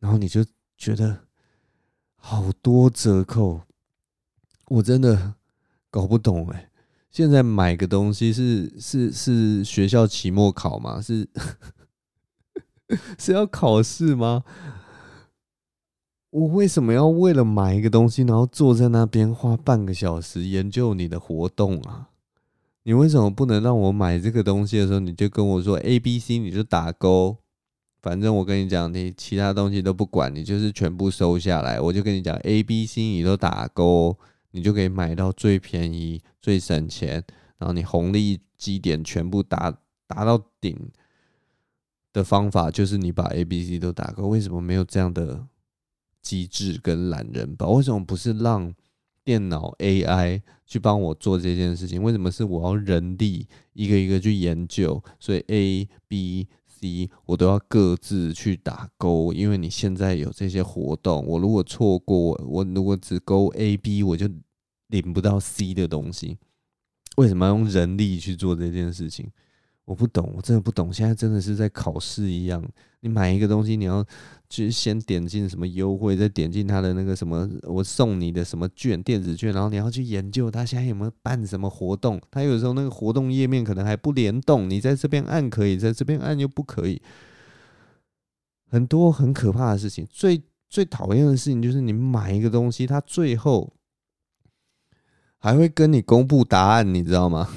[0.00, 0.42] 然后你就
[0.78, 1.18] 觉得
[2.16, 3.60] 好多折扣，
[4.68, 5.34] 我真的
[5.90, 6.70] 搞不懂哎、
[7.16, 11.00] 现在买个东西是是是学校期末考吗？
[11.00, 11.26] 是
[13.18, 14.44] 是要考试吗？
[16.28, 22.10] 我为什么要为了买一个东西，然后坐在那边花半个小时研究你的活动啊？
[22.82, 27.38] 你为什么不能让我买这个东西的时候，你就跟我说 A、B、C，你就打勾？
[28.02, 31.80] 反正我跟你讲，你其他东西都不管，你就是全部收下来。
[31.80, 34.18] 我就跟你讲 A、B、C，你都打勾。
[34.56, 37.22] 你就可以买到最便宜、最省钱，
[37.58, 39.70] 然后你红利积点全部达
[40.06, 40.74] 达到顶
[42.10, 44.28] 的方法，就是你把 A、B、C 都打勾。
[44.28, 45.46] 为什么没有这样的
[46.22, 47.72] 机制跟懒人包？
[47.72, 48.74] 为什么不是让
[49.22, 52.02] 电脑 AI 去帮我做这件事情？
[52.02, 55.04] 为什么是我要人力一个一个去研究？
[55.20, 64.26] 所以 A、B、C 我都要各自去打勾，因为你现在有这些活动，我如果错过，我如果只勾 A、B，我就
[64.88, 66.38] 领不到 C 的东西，
[67.16, 69.30] 为什么要用人力去做这件事情？
[69.84, 70.92] 我不懂，我真的不懂。
[70.92, 72.60] 现在真的是在考试一样，
[73.00, 74.04] 你买一个东西，你要
[74.48, 82.20] 去先点进什么优惠，再点进他的那个什么，我送你的什么券，电子券，然后你要去研究他现在有没有办什么活动。
[82.32, 87.00] 他有时候那个活动页面可能还不联动，你在这边按可以，在这边按又不可以，
[88.68, 90.04] 很多很可怕的事情。
[90.10, 93.72] 最最讨厌的事情就是你买一个东西，他最后
[95.46, 97.48] 还会跟你公布答案，你知道吗？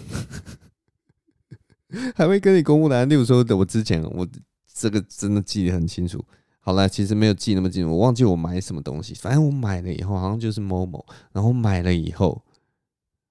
[2.13, 4.27] 还会跟你公布答案，例如说，我之前我
[4.71, 6.23] 这个真的记得很清楚。
[6.59, 9.15] 好了，其实没有记那么清楚，我忘记我买什么东西。
[9.15, 12.39] 反正我买了以后，好像就是某某然后买了以后，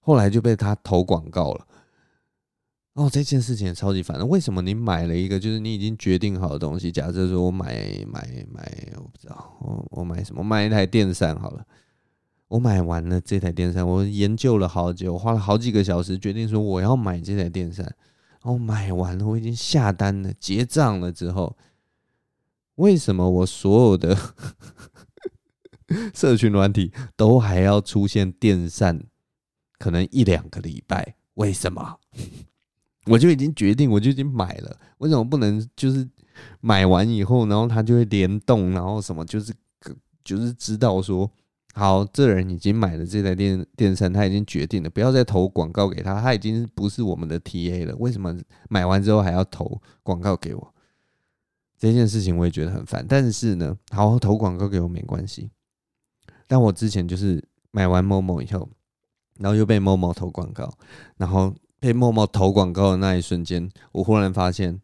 [0.01, 1.64] 后来就被他投广告了。
[2.94, 4.27] 哦，这件事情也超级烦的。
[4.27, 6.90] 为什么你买了一个就是你已经决定好的东西？
[6.90, 7.77] 假设说我买
[8.09, 10.40] 买买，我不知道，我我买什么？
[10.40, 11.64] 我买一台电扇好了。
[12.49, 17.85] 我买完了这台电扇，我研究了好久，花了好几个小时，决定说我要买这台电扇。
[18.43, 21.57] 然后买完了，我已经下单了，结账了之后，
[22.77, 24.17] 为什么我所有的
[26.15, 29.05] 社群软体都还要出现电扇？
[29.79, 31.99] 可能一两个礼拜，为什么？
[33.07, 36.09] 我就已经决定，我就已经买了，为什么不能就是
[36.61, 39.53] 买完以后，然后它就会联动，然后什么就是
[40.25, 41.31] 就是知道说。
[41.75, 47.95] 好，这人已经买了这台电电扇，他已经决定了，不要再投广告给他，他已经不是我们的 TA 了。
[47.97, 48.37] 为什么
[48.69, 50.75] 买完之后还要投广告给我？
[51.79, 53.07] 这件事情我也觉得很烦。
[53.09, 55.51] 但是呢，好，投广告给我没关系。
[56.49, 58.69] 但我之前就是买完某某以后，
[59.39, 60.73] 然后又被某某投广告，
[61.19, 64.81] 然后被某某投广告的那一瞬间，我忽然发现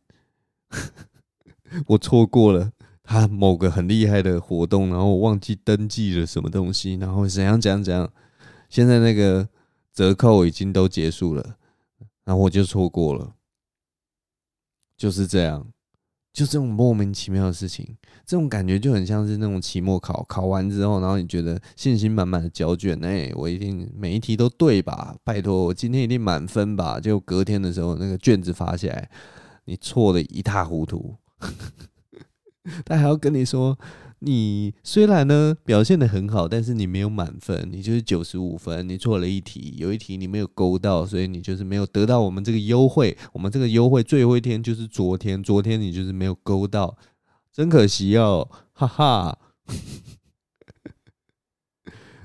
[1.89, 2.71] 我错过了。
[3.05, 8.11] 他某个很厉害的活动，然后我忘记登记了什么东西，然后怎样怎样怎样，
[8.71, 9.47] 现在那个
[9.93, 11.57] 折扣已经都结束了，
[12.25, 13.35] 然后我就错过了，
[14.97, 15.69] 就是这样，
[16.33, 25.15] 就这种莫名其妙的事情，这种感觉就很像是那种期末考，考完之后，然后你觉得信心满满的交卷，哎，我一定每一题都对吧？
[25.23, 26.99] 拜托，我今天一定满分吧？
[26.99, 29.11] 就隔天的时候，那个卷子发下来，
[29.67, 31.15] 你错的一塌糊涂。
[32.85, 33.79] 他还要跟你说，
[34.21, 43.17] 你虽然呢表现得很好，但是你没有满分，你就是九十五分，你错了一题，有一题你没有勾到，所以你就是没有得到我们这个优惠。
[43.33, 46.97] 我们这个优惠最后一天就是昨天，昨天你就是没有勾到，
[47.53, 49.39] 真可惜哦，哈哈。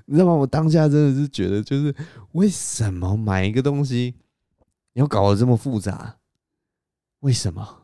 [0.06, 0.34] 你知道吗？
[0.34, 1.94] 我当下真的是觉得，就是
[2.32, 4.16] 为什么买一个东西
[4.94, 6.18] 要搞得这么复杂？
[7.20, 7.79] 为什么？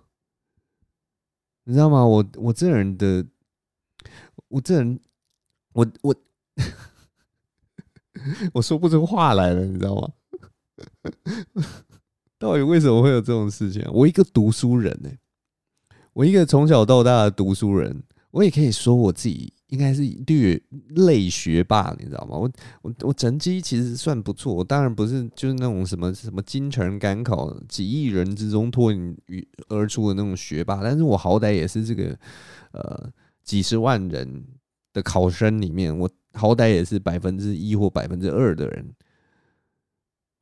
[1.66, 2.06] 你知道吗？
[2.06, 3.26] 我我这人的，
[4.48, 5.00] 我这人，
[5.74, 6.16] 我我
[8.54, 10.10] 我说不出话来了，你知道吗？
[12.38, 13.84] 到底为什么会有这种事情？
[13.92, 15.10] 我一个读书人呢，
[16.14, 19.55] 我一个从小到大的读书人，我也可以说我自己。
[19.76, 20.60] 应该是略
[20.96, 22.38] 类学霸，你知道吗？
[22.38, 22.50] 我
[22.82, 29.14] 我我成绩其实算不错，我当然不是就是那种什么什么京城赶考几亿人之中脱颖
[29.68, 32.18] 而出的那种学霸，但是我好歹也是这个
[32.72, 33.12] 呃
[33.44, 34.46] 几十万人
[34.94, 38.90] 的考生里面，我好歹也是百分之一或百分之二的人。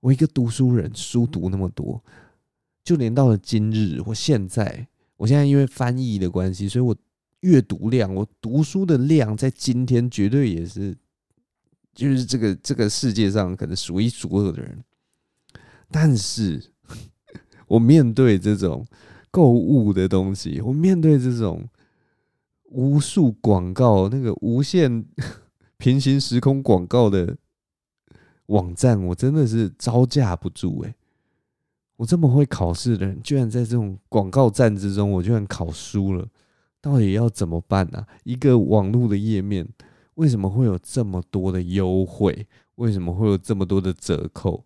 [0.02, 2.00] 我一个读书人，书读那么多，
[2.84, 6.96] 就连到了今日，我现在我现在因为翻译的关系，所以我。
[7.43, 10.95] 阅读量，我读书的量在今天绝对也是，
[11.93, 14.82] 就是这个这个世界上可能数一数二的人。
[15.91, 16.71] 但是，
[17.67, 18.86] 我面对这种
[19.29, 21.67] 购物的东西，我面对这种
[22.69, 25.06] 无数广告、那个无限
[25.77, 27.38] 平行时空广告的
[28.45, 30.95] 网站，我真的是招架不住欸。
[31.97, 36.25] 我这么会考试的人，居然在这种广告战之中，我居然考输了。
[36.84, 38.08] 到底要怎么办呢、啊？
[38.26, 39.65] 一个网络的页面
[40.15, 42.46] 为什么会有这么多的优惠？
[42.76, 44.65] 为什么会有这么多的折扣？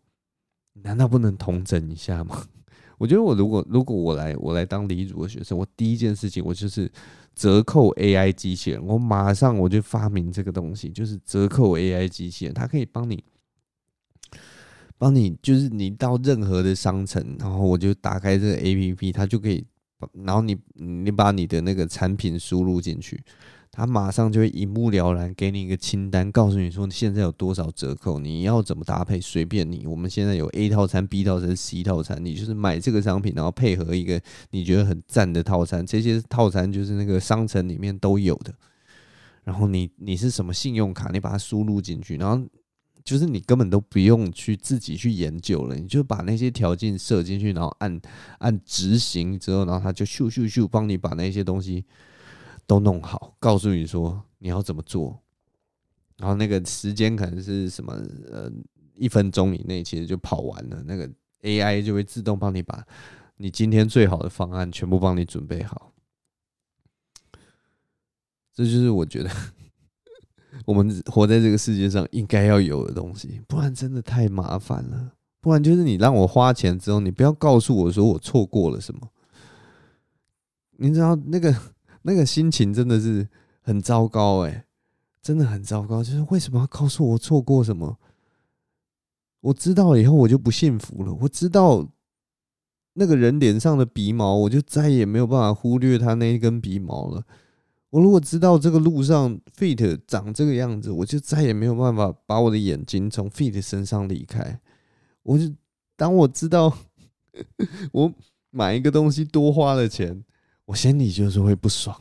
[0.81, 2.43] 难道不能统整一下吗？
[2.97, 6.91] 我觉得我如果如果我来我来当理组的学生，我第一件事情我就是
[7.35, 13.23] 折扣 AI 机器人，我马上我就发明这个东西，就是折扣 AI 机器人，它可以帮你
[14.97, 19.63] 帮你，就是你到任何的商城，然后我就打开这个 APP，它就可以。
[20.23, 23.21] 然后你你把你的那个产品输入进去，
[23.71, 29.85] 它马上就会一目了然，给你一个清单，告诉你说你现在有多少折扣，你要怎么搭配，随便你。
[29.87, 34.21] 我们现在有 A 套餐、B 套餐、C 套餐，你就是买这个商品，然后配合一个
[34.51, 38.53] 你觉得很赞的套餐，这些套餐就是那个商城里面都有的。
[39.43, 42.45] 然后你你是什么信用卡，你把它输入进去，然后
[43.07, 48.01] 就是你根本都不用去自己去研究了，你就把那些条件设进去，然后按
[48.39, 51.85] 按执行之后，然后他就咻咻咻帮你把那些东西
[52.65, 55.17] 都弄好，告诉你说你要怎么做，
[56.17, 57.93] 然后那个时间可能是什么
[58.29, 58.51] 呃
[58.97, 61.09] 一分钟以内，其实就跑完了，那个
[61.43, 62.85] AI 就会自动帮你把
[63.37, 65.93] 你今天最好的方案全部帮你准备好，
[68.53, 69.31] 这就是我觉得。
[70.65, 75.13] 我们活在这个世界上应该要有的东西，不然真的太麻烦了。
[75.39, 79.09] 不然就是你让我花钱之后，你不要告诉我说我错过了什么。
[80.77, 81.55] 你知道那个
[82.01, 83.27] 那个心情真的是
[83.61, 84.65] 很糟糕哎，
[85.21, 86.03] 真的很糟糕。
[86.03, 87.97] 就是为什么要告诉我错过什么？
[89.41, 91.13] 我知道以后我就不幸福了。
[91.21, 91.87] 我知道
[92.93, 97.23] 那个人脸上的鼻毛，我就再也没有办法忽略他那一根鼻毛了。
[97.97, 104.59] 我如果知道这个路上 Fit 长这个样子，我就再也没有办法把我的眼睛从 Fit 身上离开。
[105.23, 105.51] 我就
[105.95, 106.77] 当我知道
[107.91, 108.13] 我
[108.51, 110.23] 买一个东西多花了钱，
[110.65, 111.99] 我心里就是会不爽。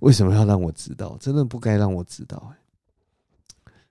[0.00, 1.16] 为什么要让我知道？
[1.20, 2.52] 真的不该让我知道。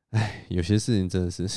[0.09, 1.47] 哎，哎，有些事情真的是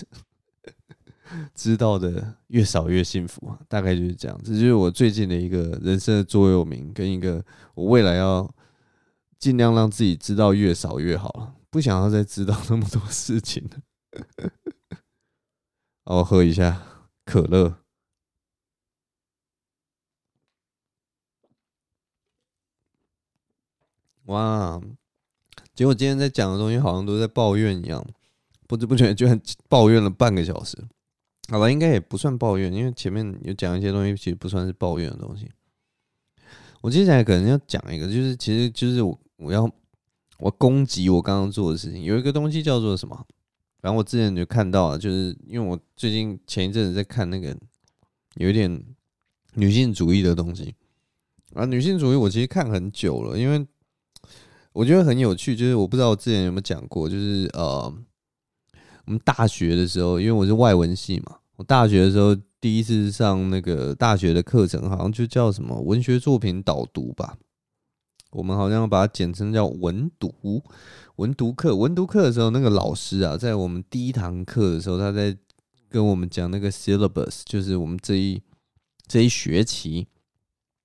[1.53, 4.41] 知道的越少越幸福啊，大概就是这样。
[4.45, 8.49] 这就是我最近的一个人生的座右铭，跟一个我未来要。
[9.39, 15.01] 尽量让自己知道越少越好了，不想要再知道那么多事情了。
[16.05, 16.83] 我喝一下
[17.25, 17.79] 可乐。
[24.25, 24.81] 哇！
[25.75, 28.05] 结果今天在讲的东西好像都在抱怨一样，
[28.67, 30.77] 不知不觉居然抱怨了半个小时。
[31.49, 35.53] 好了，应该也不算抱怨，因为前面有讲一些东西，其实不算是抱怨的东西。
[36.81, 39.17] 我接下来可能要讲一个，就是其实就是我。
[39.37, 39.71] 我要
[40.39, 43.27] 我攻击我刚刚做的事情，有一个东西叫做什么？
[43.83, 47.57] 然后我之前就看到了，就是因为我最近前一阵子在看那个
[48.35, 48.83] 有一点
[49.55, 50.75] 女性主义的东西
[51.55, 53.65] 啊，女性主义我其实看很久了，因为
[54.73, 57.93] 我觉得很有趣，就是我不知道我之前有没有讲过，就是呃，
[59.05, 67.39] 我们大学的时候，因为我是外文系嘛，我大学的时候第一次上那个大学的课程，好像就叫什么文学作品导读吧。
[68.37, 70.63] 我们好像把它简称叫文读，
[71.17, 71.75] 文读课。
[71.75, 75.35] 文读课的时候，那个老师啊，在我们第一堂课的时候，他在
[75.89, 78.43] 跟我们讲那个 syllabus，就是我们这一
[79.07, 80.07] 这一学期，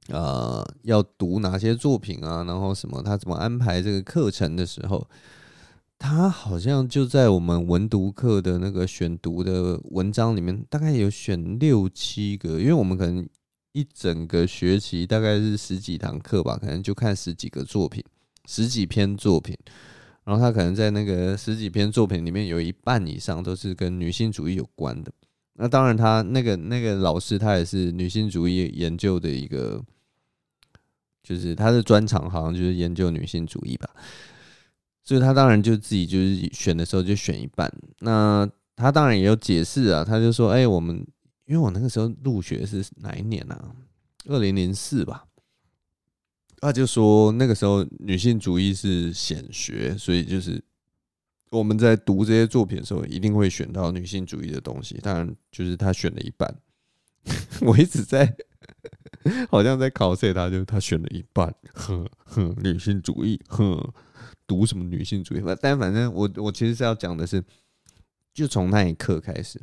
[0.07, 5.05] 呃，要读哪些作品啊，然后什么，他怎么安排这个课程的时候，
[5.99, 13.27] 他好像就在我们文读课的那个选读的文章里面，大概有选六七个，因为我们可能。
[13.73, 18.03] 一整个学期大概是十几堂课吧，可能就看十几个作品，
[18.45, 19.57] 十几篇作品，
[20.25, 25.11] 然后他可能在那个十几篇作品里面有一半以上都是跟女性主义有关的。
[25.53, 29.81] 那当然，他那个那个老师他也是女性主义研究的一个，
[31.23, 33.89] 就是他的专长好像就是研究女性主义吧，
[35.05, 37.71] 所以他当然就自己就是选的时候就选一半。
[37.99, 38.45] 那
[38.75, 41.05] 他当然也有解释啊，他就说：“哎，我们。”
[41.51, 43.75] 因为我那个时候入学是哪一年啊？
[44.29, 45.25] 二零零四吧。
[46.61, 50.63] 他就说那个时候女性主义是显学，所以就是
[51.49, 54.97] 我们在读这些作品的时候，一定会选到女性主义的东西。
[55.03, 56.55] 当然，就是他选了一半。
[57.59, 58.33] 我一直在
[59.51, 63.77] 好像在考试，他就他选了一半， 哼哼，女性主义，哼，
[64.47, 65.41] 读什么女性主义？
[65.61, 67.43] 但反正我我其实是要讲的是，
[68.33, 69.61] 就从那一刻开始。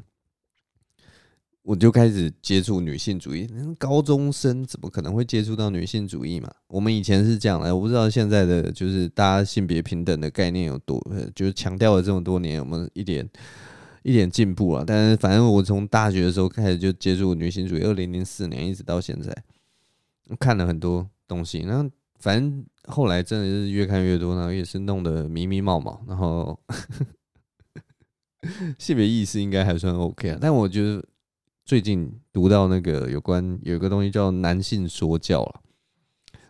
[1.69, 3.47] 我就开始接触女性主义。
[3.79, 6.51] 高中生怎么可能会接触到女性主义嘛？
[6.67, 10.99] 我们以前是这样的，我不知道现在的就是大家性别平等的概念有多，
[11.35, 13.29] 就是强调了这么多年，有没有一点
[14.03, 14.85] 一点进步了？
[14.87, 19.37] 但是反正我从大学的时候开始就接触女性主义，二零零四年一直到现在，
[20.41, 21.59] 看了很多东西。
[21.59, 25.99] 然后反正后来真的是越看越多，然后也是弄得迷迷茫茫。
[26.09, 26.59] 然后
[28.79, 31.05] 性别意识应该还算 OK 啊，但我觉得。
[31.69, 35.61] 最近读到那个有关有一个东西叫男性说教了，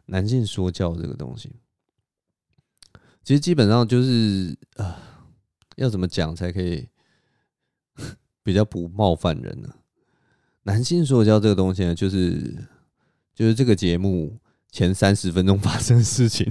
[0.06, 1.56] 男性说教这个东西，
[3.24, 4.96] 其实基本上就是啊，
[5.74, 6.88] 要怎么讲才可以
[8.44, 9.68] 比较不冒犯人呢？
[10.62, 12.64] 男性说教这个东西呢，就是
[13.34, 14.38] 就是这个节目
[14.70, 16.48] 前三十分钟发生的事情。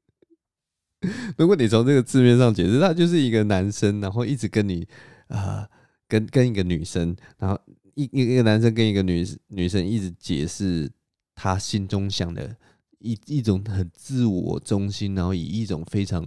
[1.38, 4.86] 如果你从这个字面上解释，他就是一个男生，然后一直跟你
[5.28, 5.66] 啊。
[6.08, 7.58] 跟跟一个女生，然后
[7.94, 10.90] 一一个男生跟一个女女生一直解释
[11.34, 12.56] 他心中想的
[12.98, 16.26] 一一种很自我中心，然后以一种非常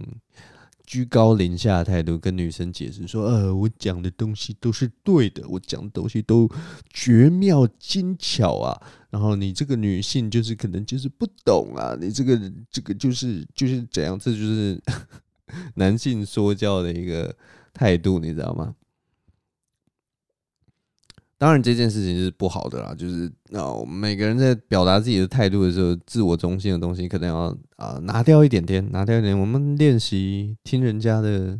[0.84, 6.48] 居高临下的态度跟女生解释说：“呃，我讲的东西都是对的，我讲的东西都
[6.92, 8.80] 绝妙精巧啊。
[9.10, 14.80] 然后你这个女性就是可能就是不懂啊，你这个这个就是就是怎样，这就是
[15.74, 17.34] 男性说教的一个
[17.72, 18.74] 态度，你知道吗？”
[21.40, 22.94] 当然，这件事情是不好的啦。
[22.94, 29.38] 就是哦，每个人在表达自己的态度的时候，自我中心的东西可能要啊、拿掉一点点，拿掉一点。
[29.38, 31.58] 我们练习听人家的，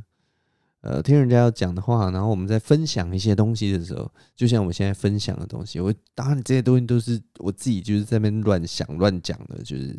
[0.82, 9.98] 呃，听人家要讲的话，然后我们在分享一些东西的时候，就像我现在分享的东西，我当然这些东西都是我自己就是在那边乱想乱讲的，就是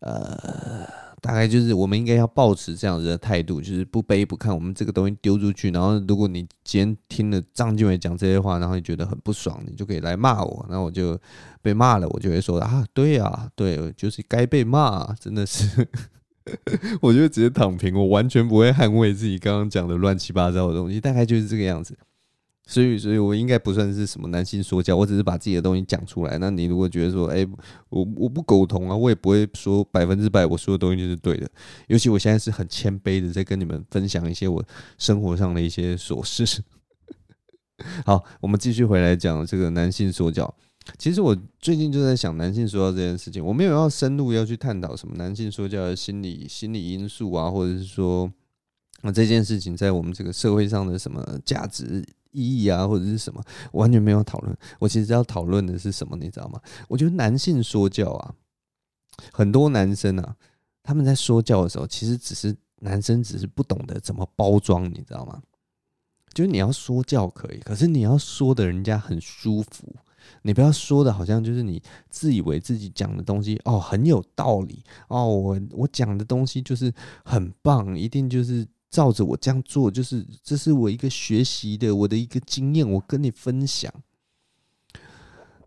[0.00, 0.86] 呃。
[1.20, 4.54] 大概就是我们应该要抱持这样子的态度，就是不卑不亢。
[4.54, 10.66] 我们这个东西丢出去，然后如果你今天听了张俊伟讲这些话，然后你觉得很不爽，你就可以来骂我。
[10.68, 11.18] 那我就
[11.62, 15.88] 被骂了，我就会说啊，对呀，对，就是该被骂，真的是，
[17.00, 21.00] 我就直接躺平，我完全不会捍卫自己刚刚讲的乱七八糟的东西。
[21.00, 21.96] 大概就是这个样子。
[22.68, 26.36] 所以，所以我应该不算是什么男性说教，我只是把自己的东西讲出来。
[26.38, 27.46] 那你如果觉得说，哎，
[27.88, 31.48] 我我不苟同啊，我也不会说百分之百我说的东西就是对的。
[31.86, 34.60] 尤其我现在是很谦卑的，在跟你们分享一些我
[34.98, 36.60] 生活上的一些琐事。
[38.04, 40.52] 好，我们继续回来讲这个男性说教。
[40.98, 48.28] 其实我最近就在想男性说教这件事情，我没有要深入要去探讨什么男性说教的心理心理因素啊，或者是说，
[49.02, 52.04] 那这件事情在我们这个社会上的什么价值。
[52.36, 54.54] 意义啊，或者是什么，完全没有讨论。
[54.78, 56.60] 我其实要讨论的是什么，你知道吗？
[56.86, 58.34] 我觉得男性说教啊，
[59.32, 60.36] 很多男生啊，
[60.82, 65.42] 他们在说教的时候，其实只是男生只是不懂得怎么包装，你知道吗？
[66.34, 69.90] 就是你要说教可以，可是你要说的人家很舒服，
[70.42, 76.92] 你不要说的好像就是你自以为自己讲的东西哦很有道理哦，我我讲的东西就是
[77.24, 78.66] 很棒，一定就是。
[78.88, 83.92] 照着我这样做，就是这是我一个学习的，我的一个经验，我跟你分享。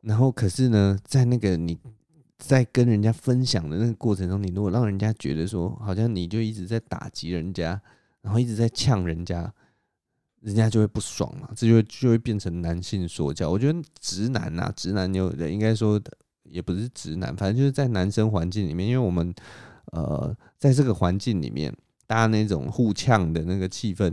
[0.02, 1.78] 然后，可是呢，在那个你
[2.38, 7.80] 在跟人家分享的那个过程中，你如果让人家觉得说，好像你就一直在打击人家，
[8.22, 9.54] 然后一直在呛人家，
[10.40, 13.50] 人家就会不爽嘛，这就就会变成男性说教。
[13.52, 16.02] 我觉得直男呐，直男有的应该说
[16.44, 19.36] 也不是直男，反正就是在男生环境里面，因为我们
[19.92, 21.76] 呃，在这个环境里面。
[22.10, 24.12] 大家那种互呛的那个气氛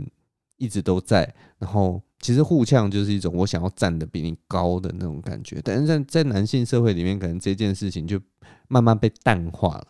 [0.57, 8.21] 一直都在，然后其实互呛就是一种我想要站得比你高的那种感觉，但是在在男性社会里面，可能这件事情就
[8.67, 9.87] 慢慢被淡化了，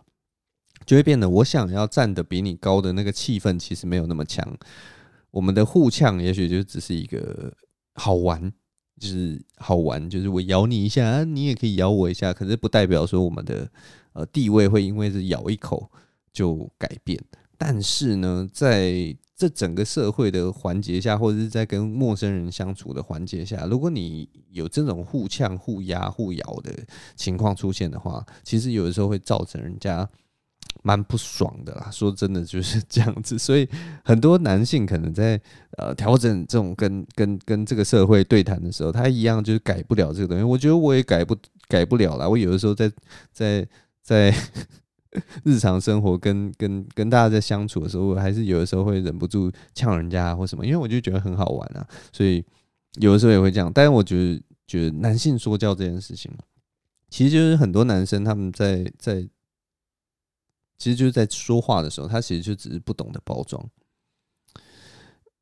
[0.86, 4.58] 就会变得我想要站得比你高的那个气氛其实没有那么强。
[5.32, 7.54] 我们的互呛也许就只是一个
[7.96, 8.42] 好玩，
[8.98, 13.70] 就是好玩，就是我咬你一下，你也可以咬我一下，可是不代表说我们的
[14.14, 15.92] 呃地位会因为是咬一口
[16.32, 17.22] 就改变。
[17.58, 26.72] 但是呢，在这整个社会的环节下，或者是在跟陌生人相处的环节下，如果你有这种互呛、互压、互咬的
[27.16, 30.08] 情况出现的话，其实有的时候会造成人家
[30.82, 31.90] 蛮不爽的啦。
[31.92, 33.68] 说真的就是这样子，所以
[34.04, 35.40] 很多男性可能在
[35.78, 40.44] 呃调整这种跟跟跟这个社会对谈的时候，他一样就是改不了这个东西。
[40.44, 41.38] 我觉得我也改不
[41.68, 42.28] 改不了啦。
[42.28, 42.92] 我有的时候在
[43.32, 43.68] 在
[44.02, 44.34] 在。
[45.44, 52.44] 日常生活跟跟跟大家在相处的时候，我还是有的时候会忍不住呛人家或什么，因为我就觉得很好玩啊，所以
[53.00, 53.72] 有的时候也会这样。
[53.74, 56.32] 但是我觉得，觉得男性说教这件事情，
[57.10, 59.22] 其实就是很多男生他们在在，
[60.78, 63.64] 其实就是在说话的时候，他其实就只是不懂得包装。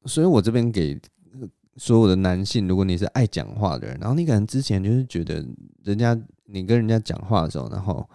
[0.05, 0.99] 所以我这边给
[1.77, 5.45] 所有的男性，如果你是爱讲话的人，然后你可能之前就是觉得
[5.83, 6.15] 人家
[6.45, 8.07] 你跟人家讲话的时候，然后。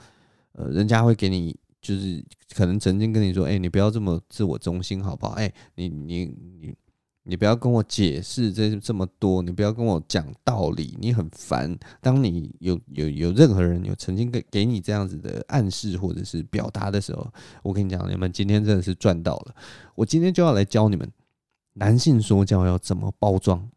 [0.53, 2.25] 呃，人家会给你，就是
[2.55, 5.33] 可能曾经跟你说，哎、你不要这么自我中心，好不好？
[5.33, 6.25] 哎、你你
[6.61, 6.75] 你
[7.23, 11.79] 你不要跟我解释这这么多，你不要跟我讲道理，你很烦。
[12.01, 17.33] 当你有有有任何人有曾经给给你这样子的暗示或者是表达的时候，
[17.63, 19.55] 我跟你讲，你们今天真的是赚到了。
[19.95, 21.09] 我今天就要来教你们，
[21.75, 23.71] 男性说教要怎么包装。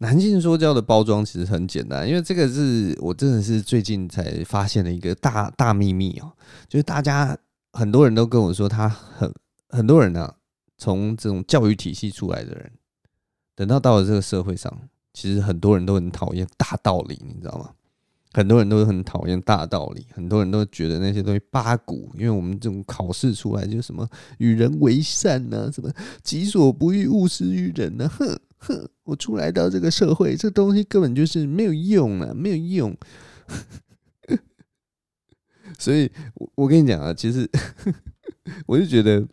[0.00, 6.32] 男性说教的包装其实很简单，因为这个是我真的是最近才发现的一个大大秘密哦，
[6.68, 7.36] 就是大家
[7.72, 9.32] 很多人都跟我说，他很
[9.68, 10.32] 很多人呢，
[10.76, 12.70] 从这种教育体系出来的人，
[13.56, 14.72] 等到到了这个社会上，
[15.12, 17.70] 其实很多人都很讨厌大道理，你知道吗？
[18.34, 25.92] 很多人都很讨厌大道理，很多人都觉得那些东西八股，因为我们这种考试出来就什么与人为善呐，什么
[26.22, 28.38] 己所不欲，勿施于人呐，哼。
[28.58, 32.96] 哼，我出来到这个社会，这东西根本就是没有用啊，没有用。
[35.78, 37.48] 所以，我我跟你讲啊，其实
[38.66, 39.26] 我就觉得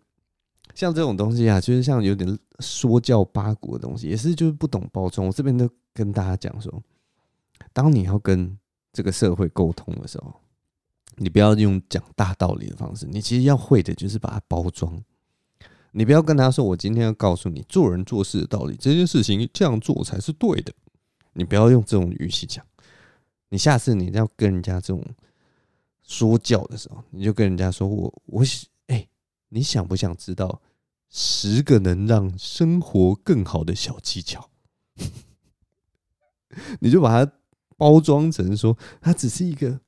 [0.73, 5.25] 像这种东西啊，就是像有点说教八股的东西，也是就是不懂包装。
[5.25, 6.83] 我这边都跟大家讲说，
[7.73, 8.55] 当你要跟
[8.93, 10.33] 这个社会沟通的时候，
[11.15, 15.01] 你不要用讲大道理的方式，你其实要会的就是把它包装。
[15.97, 20.73] 你不要跟他说，我今天要告诉你做人做事的道理，这件事情这样做才是对的。
[21.31, 22.65] 你不要用这种语气讲。
[23.47, 25.01] 你下次你要跟人家这种
[26.03, 28.43] 说教的时候，你就跟人家说我我
[28.87, 29.07] 哎、
[29.47, 30.61] 你想不想知道
[31.09, 34.49] 十个能让生活更好的小技巧？
[36.81, 37.31] 你就把它
[37.77, 39.79] 包装成说，它只是一个。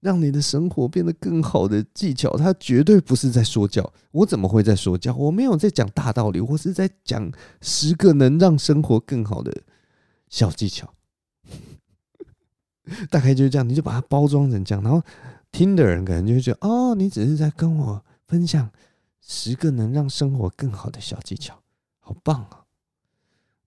[0.00, 3.92] 让你的生活变得更好的技巧，他绝对不是在说教。
[4.12, 5.14] 我怎么会在说教？
[5.14, 9.52] 我没有在讲大道理，我是在讲十个能让生活更好的
[10.28, 10.94] 小技巧。
[13.10, 15.02] 大概就是这样，你就把它包装成这样，然后
[15.50, 18.70] 听的人可能就会觉得，哦，你只是在跟我分享
[19.20, 21.60] 十个能让生活更好的小技巧，
[21.98, 22.64] 好棒啊！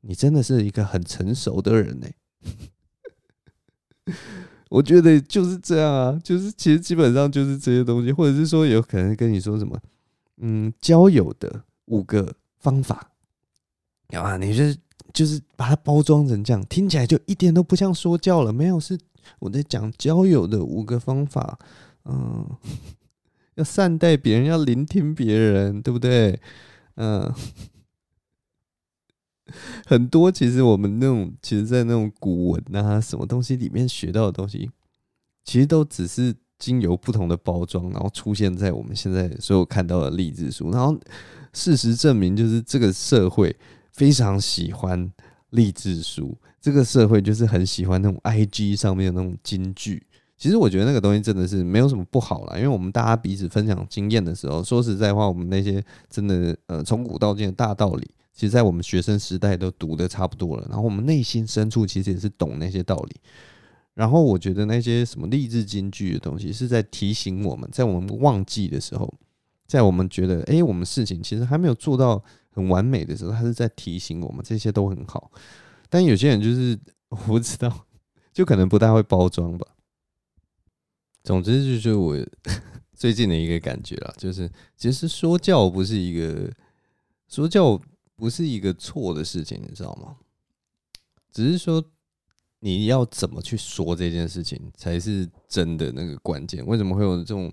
[0.04, 2.08] 你真的是一个很成熟的人呢。
[4.72, 9.78] 我觉得就是这样啊，就是其实基本上就是这些东西，或者是说有可能跟你说什么，
[10.38, 13.12] 嗯，交友的五个方法，
[14.14, 14.64] 啊，你就
[15.12, 18.54] 就是把它包装成这样，听起来就一点都不像说教了。
[18.54, 18.98] 没有，是
[19.40, 21.60] 我在讲交友的五个方法，
[22.06, 22.50] 嗯，
[23.56, 26.40] 要善待别人，要聆听别人，对不对？
[26.96, 27.30] 嗯。
[29.86, 34.70] 很多其实我们那种，其实，在那种古文啊，什么东西里面学到的东西，
[35.44, 40.72] 其实都只是经由不同的包装，然后出现在我们现在所有看到的励志书。
[40.72, 40.98] 然后
[41.54, 43.56] 事实证明，就是这个社会
[43.92, 45.12] 非常喜欢
[45.50, 50.06] 励志书，这个社会就是很喜欢那种 IG 上面的那种金句。
[50.38, 58.10] 其实我觉得那个东西真的是没有什么不好啦，因为我们大家彼此分享经验的时候，说实在话，我们那些真的呃从古到今的大道理。
[58.34, 63.16] 其实，在我们学生时代都读的差不多了，然后我们内心深处其实也是懂那些道理。
[63.94, 69.14] 然后我觉得那些什么励志金句的东西，是在提醒我们，在我们忘记的时候，
[69.68, 75.30] 在我们觉得哎，我们事情其实还没有做到很完美的时候，他是在提醒我们这些都很好。
[75.90, 76.80] 但有些人就是
[77.10, 77.86] 我不知道，
[78.32, 79.68] 就可能不太会包装吧。
[81.22, 82.18] 总之，就是我
[82.96, 86.50] 最近的一个感觉啦，就是其实说教不是一个
[87.28, 87.80] 说教。
[88.22, 90.16] 不是一个错的事情，你知道吗？
[91.32, 91.84] 只是说
[92.60, 96.64] 你要怎么去说这件事情才是真的那个关键。
[96.68, 97.52] 为什么会有这种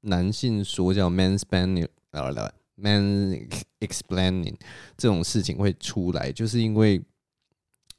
[0.00, 2.28] 男性说教 mansplaining 啊
[2.74, 3.38] ，man
[3.78, 4.56] explaining
[4.96, 6.32] 这种事情会出来？
[6.32, 7.00] 就是因为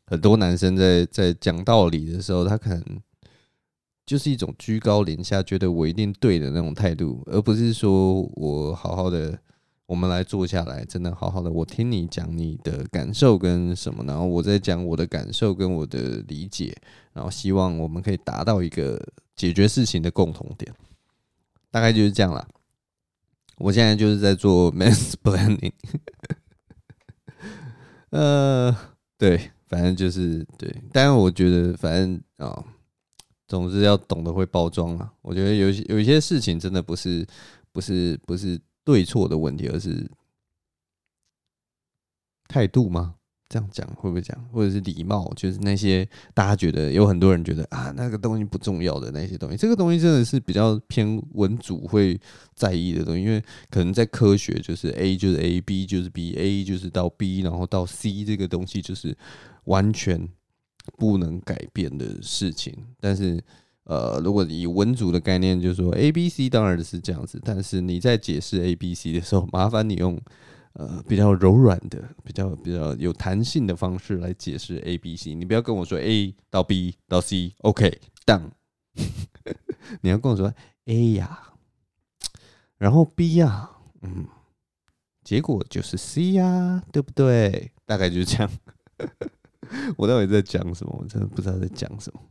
[0.08, 3.02] 很多男生在在讲道理的时候，他可能
[4.06, 9.40] 就是一种居高临下，觉得我一定对的那种态度，而不是说我好好的。
[9.92, 16.74] 我们来坐下来，真的好好的，我听你讲你的感受跟什么，然后我再讲我的感受跟我的理解，
[17.12, 18.98] 然后希望我们可以达到一个
[19.36, 20.74] 解决事情的共同点，
[21.70, 22.48] 大概就是这样啦。
[23.58, 25.74] 我现在就是在做 man's planning，
[28.12, 28.74] 呃，
[29.18, 32.64] 对，反正就是对，但是我觉得反正啊、
[33.46, 35.12] 总之要懂得会包装啊。
[35.22, 37.28] 我觉得有有一些事情真的不是
[37.74, 38.58] 不是不是。
[38.84, 40.10] 对错的问题，而是
[42.48, 43.16] 态度吗？
[43.48, 44.42] 这样讲会不会讲？
[44.46, 45.30] 或者是礼貌？
[45.36, 52.18] 就是那些大家觉得有很多人觉得啊，那个东西不重要的那些东西，这个东西真的是比较偏文组会
[52.56, 59.18] 在意的东西，因为可能在科学就是 A 就是 A，B 就是 B，A 就是到 B，然后到 C 这个东西就是
[59.66, 60.30] 完全
[60.98, 63.44] 不能改变的事情，但是。
[63.86, 70.20] 呃，如果以文组的概念，就是说 A、B、C 当然是这样子，但是你在解释 A、B、C 的时候，麻烦你用
[70.74, 75.34] 呃比较柔软的、比较比较有弹性的方式来解释 A、B、C。
[75.34, 78.52] 你不要跟我说 A 到 B 到 C，OK，done。
[80.02, 80.54] 你要跟我说
[80.86, 81.54] A 呀，
[82.78, 83.70] 然后 B 呀，
[84.02, 84.28] 嗯，
[85.24, 87.72] 结果就是 C 呀，对不对？
[87.86, 88.50] 大概就是这样。
[89.98, 90.96] 我到底在讲什么？
[91.00, 92.22] 我真的不知道在讲什么。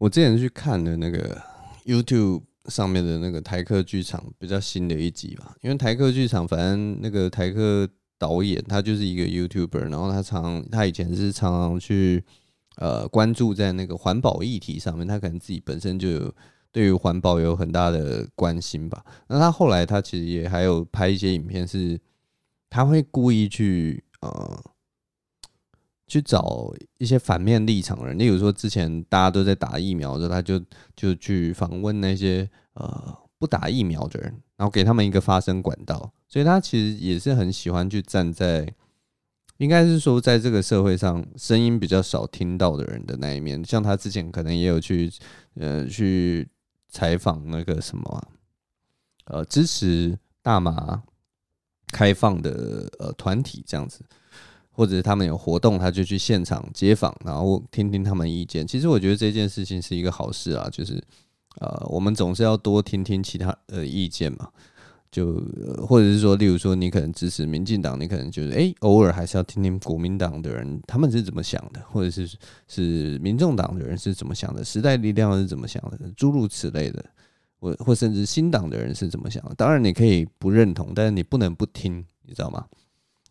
[0.00, 1.38] 我之前去看的那个
[1.84, 7.86] YouTube 上面的那个台客剧场比较新的一集吧，因为台客剧场反正那个台客
[8.16, 12.24] 导演他就是一个 YouTuber，然后他常他以前是常常去
[12.76, 16.34] 呃关注在那个环保议题上面，他可能自己本身就有
[16.72, 19.04] 对于环保有很大的关心吧。
[19.28, 22.00] 那他后来他其实也还有拍一些影片，是
[22.70, 24.64] 他会故意去呃。
[26.10, 30.60] 去找一些反面立场的人，例如说之前大家都在打疫苗的时候，他就
[30.96, 38.68] 就去访问那些呃不打疫苗的人，然后给他们一个发声管道，所以他其实也是很喜欢去站在，
[39.58, 43.64] 应该是说在这个社会上声音比较少听到的人的那一面。
[43.64, 45.08] 像他之前可能也有去，
[45.54, 46.48] 呃，去
[46.88, 48.18] 采访那个什么、啊，
[49.26, 51.00] 呃，支持大麻
[51.92, 54.04] 开放的呃团体这样子。
[54.80, 58.66] 或者他们有活动，他就去现场街访，然后听听他们意见。
[58.66, 60.94] 其实我觉得这件事情是一个好事啊，就是
[61.60, 64.48] 呃，我们总是要多听听其他的意见嘛。
[65.10, 65.34] 就
[65.86, 72.26] 或者是说，例如说，你可能支持民进党，你可能就是哎，偶尔还是要听听国民党的人他们是怎么想的，或者是
[72.66, 77.04] 是民众党的人是怎么想的，时代力量是怎么想的，诸如此类的，
[77.60, 79.54] 或或甚至新党的人是怎么想的。
[79.56, 82.64] 当然你可以不认同，但是你不能不听，你知道吗？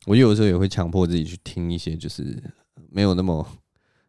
[0.05, 2.41] 我有的时候也会强迫自己去听一些就是
[2.89, 3.45] 没有那么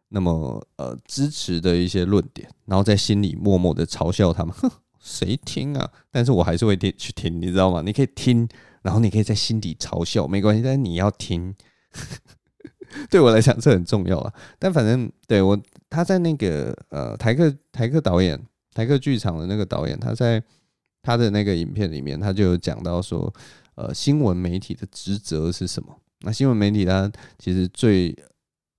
[0.09, 4.53] 那么呃支持的一些论点，然后在心里默默的嘲笑他们。
[4.55, 4.69] 哼，
[4.99, 5.91] 谁听啊？
[6.09, 7.81] 但是我还是会听去听，你知道吗？
[7.81, 8.47] 你可以听，
[8.81, 11.53] 然后你可以在心底嘲笑，没关系，但是你要听。
[13.09, 14.33] 对我来讲，这很重要啊。
[14.57, 18.41] 但反正对我，他在那个呃台客台客导演
[18.73, 20.41] 台客剧场的那个导演，他在
[21.01, 23.31] 他的那个影片里面，他就有讲到说。
[23.81, 25.99] 呃，新闻媒体的职责是什么？
[26.19, 28.15] 那新闻媒体它其实最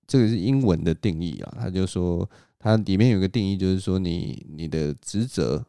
[0.06, 5.66] 这个是英文的定义啊，他就说它里面有个定义，就是说你你的职责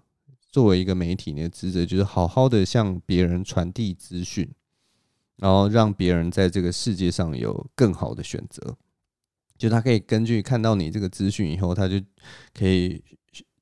[0.52, 4.48] 作为一个媒体，你的职责就是好好的向别人传递资讯，
[5.38, 8.78] 然后让别人在这个世界上有更好的选择。
[9.58, 11.96] 就他可以根据看到你这个资讯以后，他就
[12.54, 13.02] 可以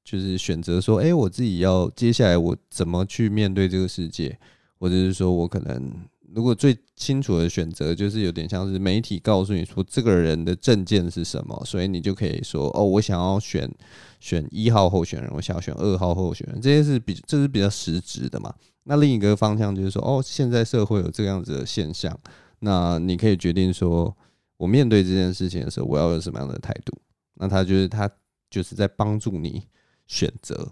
[0.04, 4.38] 就是选择说，哎，我自己要接下来我怎么去面对这个世界。
[4.82, 5.94] 或者是说，我可能
[6.34, 13.72] 如果最清楚的选择，就是有点像是媒体告诉你说这个人的证件是什么，所以你就可以说哦，我想要选
[14.20, 18.52] 选一号候选人，我想要选二号候选人，这些是比这是比较实质的嘛。
[18.86, 22.20] 那另一个方向就是说，哦，现在社会有这样子的现象，
[22.62, 24.18] 那你可以决定说，
[24.58, 26.98] 我面对这件事情的时候，我要有什么样的态度。
[27.36, 28.10] 那他就是他
[28.50, 29.68] 就是在帮助你
[30.08, 30.72] 选择。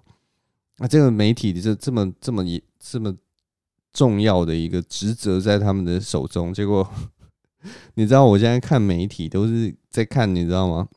[0.78, 3.16] 那这个媒体这这么这么一这么。
[3.92, 6.88] 重要的一个职责在他们的手中，结果
[7.96, 10.88] 你知道，我现在看媒体都是在看，你知道吗？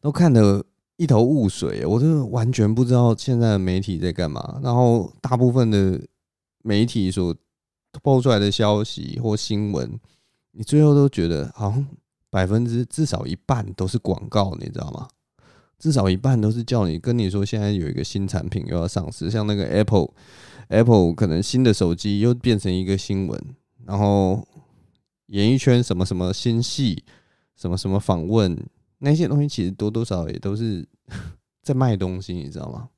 [0.00, 0.64] 都看得
[0.96, 4.58] 一头雾水，我都完全不知道现在的媒体在干嘛。
[4.62, 6.00] 然后大部分的
[6.62, 7.34] 媒体所
[8.02, 9.98] 爆出来的消息或新闻，
[10.52, 11.86] 你最后都觉得好像
[12.28, 15.08] 百分之至少一半都是广告，你知道吗？
[15.78, 20.10] 至少一半都是叫你跟你说，现在有一个新产品又要上市，像那个 Apple。
[20.70, 23.40] Apple 可能新的手机又变成一个新闻，
[23.84, 24.46] 然后
[25.26, 27.02] 演艺圈什么什么新戏，
[27.56, 28.56] 什么什么访问
[28.98, 30.86] 那些东西，其实多多少少也都是
[31.60, 32.88] 在卖东西，你知道吗？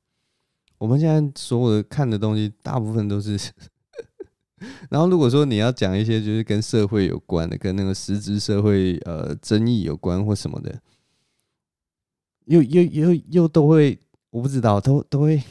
[0.77, 3.39] 我们现在所有的看的东西，大部分都是。
[4.89, 10.79] 然后如果说你要讲一些就是跟社会有关的，跟那个实质社会呃争议有关或什么的，
[12.45, 13.97] 又又又又都会，
[14.29, 15.41] 我不知道，都都会。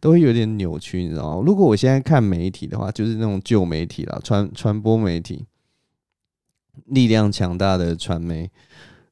[0.00, 1.42] 都会有点扭曲，你知道吗？
[1.44, 5.46] 如果我现在看媒体的话，就是那种旧媒体啦，传传播媒体，
[6.86, 8.50] 力量强大的传媒。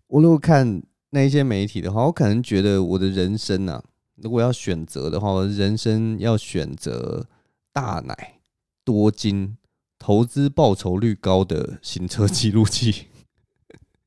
[0.08, 3.82] 我如果看那些媒体的话，我可能觉得我的人生啊，
[4.16, 7.26] 如果要选择的话，我人生要选择
[7.72, 8.40] 大奶、
[8.84, 9.56] 多金、
[9.98, 13.06] 投资报酬率高的行车记录器，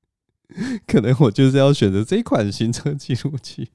[0.86, 3.70] 可能我就是要选择这款行车记录器。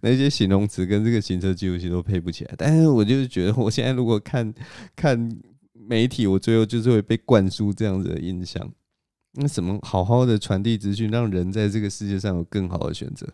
[0.00, 4.52] 那些形容词跟这个行车记录器都配不起来，但是我就是觉得，我现在如果看
[4.94, 5.30] 看
[5.72, 8.70] 媒体，我最后就是会被灌输这样子的印象。
[9.34, 13.26] 那什么好好的传递资讯，让人在这个世界上有更好的选择？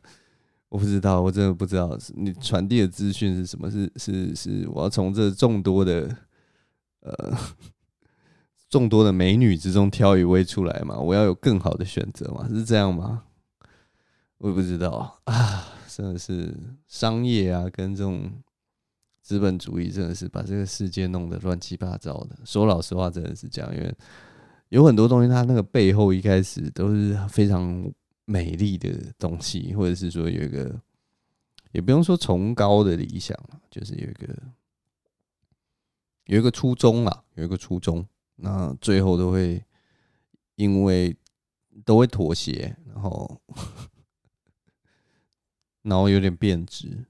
[0.69, 3.71] 我不知道，我真的不知道，你传递的资讯是什么？
[3.71, 6.15] 是是是，我要从这众多的
[7.01, 7.37] 呃
[8.69, 10.97] 众多的美女之中挑一位出来嘛？
[10.99, 12.47] 我要有更好的选择嘛？
[12.49, 13.25] 是这样吗？
[14.37, 15.67] 我也不知道啊。
[15.89, 16.55] 真的是
[16.87, 18.31] 商业啊，跟这种
[19.23, 22.37] 资本主义，真的是把这个世界弄得乱七八糟的。
[22.45, 23.95] 说老实话，真的是这样，因为
[24.69, 27.91] 有很多东西，它那个背后一开始都是非常
[28.27, 30.81] 美丽的东西，或者是说有一个，
[31.73, 33.37] 也不用说崇高的理想，
[33.71, 34.29] 就是有一个
[36.27, 39.65] 有一个初衷啊，有一个初衷，那最后都会
[40.57, 41.17] 因为
[41.85, 43.41] 都会妥协，然后。
[45.89, 47.07] 然后有点变质，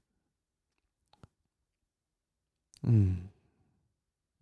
[2.83, 3.23] 嗯，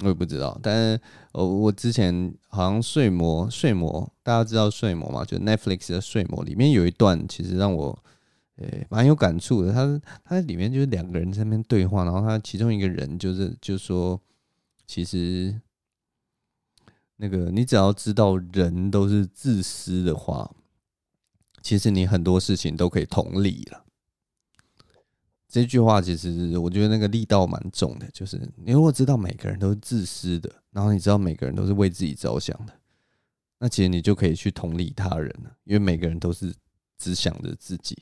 [0.01, 0.61] 我也不知道。
[0.63, 1.01] 但是，
[1.33, 5.25] 我我之前好像睡魔睡魔，大家知道睡魔吗？
[5.25, 7.99] 就 Netflix 的睡魔里面有一段，其实让我
[8.57, 9.73] 诶，蛮有感触的。
[9.73, 14.21] 他他在里面就是两个人在那边对话，然后他其中一个人就是就说，
[14.87, 15.59] 其实
[17.17, 20.55] 那个你只要知道人都是自私的话，
[21.63, 23.86] 其实你很多事情都可以同理了。
[25.57, 32.75] 这句话其实我觉得那个力道蛮重的，就是你如果知道每个人都是自私的，然后你知道每个人都是为自己着想的，
[33.59, 36.55] 那其实你就可以去同理他人了，因为每个人都是
[36.99, 37.97] 只想着自己。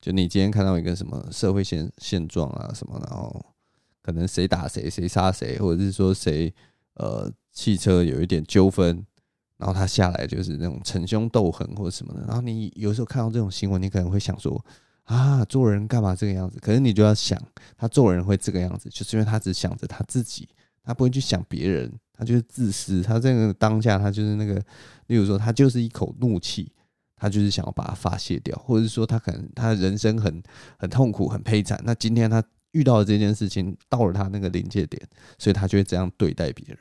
[0.00, 3.54] 就你今天看到一个什么社会现现状啊什么，然后
[4.02, 6.52] 可能谁打谁，谁杀谁，或者是说谁
[6.94, 9.06] 呃汽车有一点纠纷，
[9.56, 14.60] 然后他下来就是那种逞凶斗狠或者什么的，然后你有时候看到这种新闻，你可能会想说。
[15.12, 16.58] 啊，做人干嘛这个样子？
[16.58, 17.38] 可是你就要想，
[17.76, 20.48] 他做人会这个样子，就是因为他只想着他自己，
[20.82, 23.02] 他不会去想别人，他就是自私。
[23.02, 24.54] 他这个当下，他就是那个，
[25.08, 26.72] 例如说，他就是一口怒气，
[27.16, 30.42] 他就是想要把它发泄掉，或者是说，他可能他人生很
[30.78, 31.78] 很痛苦、很悲惨。
[31.84, 35.06] 那今天他遇到的这件事情到了他那个临界点，
[35.38, 36.78] 所以他就会这样对待别人。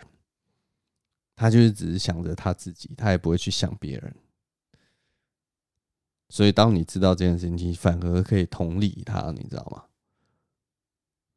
[1.35, 4.15] 他就是只是想着他自己，他也不会去想别人。
[6.33, 9.83] 所以，当你知道这件事情，你反而可以同理他，你知道吗？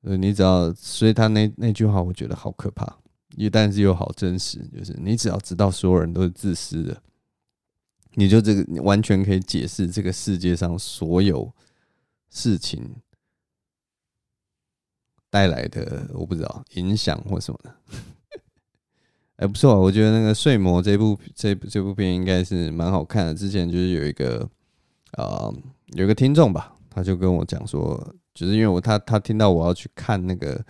[0.02, 3.00] 呃，你只要，所以他那那句话，我觉得好可怕，
[3.34, 4.60] 也但是又好真实。
[4.68, 7.02] 就是你只要知道所有人都是自私的，
[8.12, 11.52] 你就这个你完全可以解释这个世界上所有
[12.30, 12.94] 事情
[15.28, 17.74] 带来的，我不知道影响或什么的。
[19.38, 23.34] 哎，不错，我觉得那个《睡魔》这部这部这部片应该是蛮好看的。
[23.34, 24.48] 之前就是有一个。
[25.16, 25.52] 啊、
[25.96, 30.64] 有个听众吧，他就跟我讲说，就是因为我他他听到我要去看那个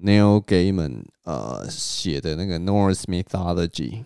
[0.00, 4.02] Neil Gaiman 呃写的那个 Norse Mythology，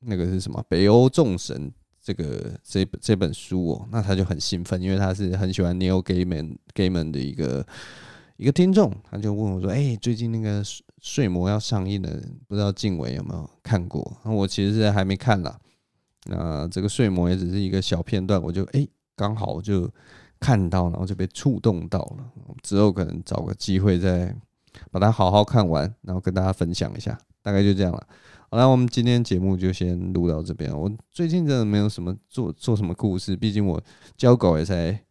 [0.00, 1.72] 那个是什么北欧众神
[2.02, 7.64] 这个这这本书哦，那他就很兴奋，因为他是很喜欢 Neil Gaiman Gaiman 的一个
[8.36, 10.64] 一个听众，他就问我说：“哎、最近那个
[11.00, 12.10] 睡魔要上映了，
[12.48, 15.60] 不知道静伟有没有看过？”我其实是还没看啦。
[16.30, 19.90] 那这个睡魔也只是一个小片段，我就哎刚好就
[20.38, 22.24] 看到，然后就被触动到了。
[22.62, 24.34] 之后可能找个机会再
[24.90, 27.18] 把它好好看完，然后跟大家分享一下。
[27.42, 28.06] 大概就这样了。
[28.50, 30.70] 好，那我们今天节目就先录到这边。
[30.78, 33.82] 我最近真的没有什么做做什么故事，毕竟我
[34.16, 35.02] 交稿也才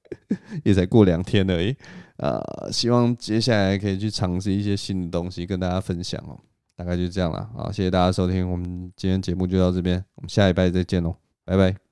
[0.64, 1.76] 也才过两天而已。
[2.16, 2.40] 呃，
[2.72, 6.40] 希望接下来可以去尝试一些新的东西跟大家分享哦。
[6.76, 11.83] 大概就这样了，好，谢谢大家收听，我们今天节目就到这边，我们下一拜再见喽，拜拜。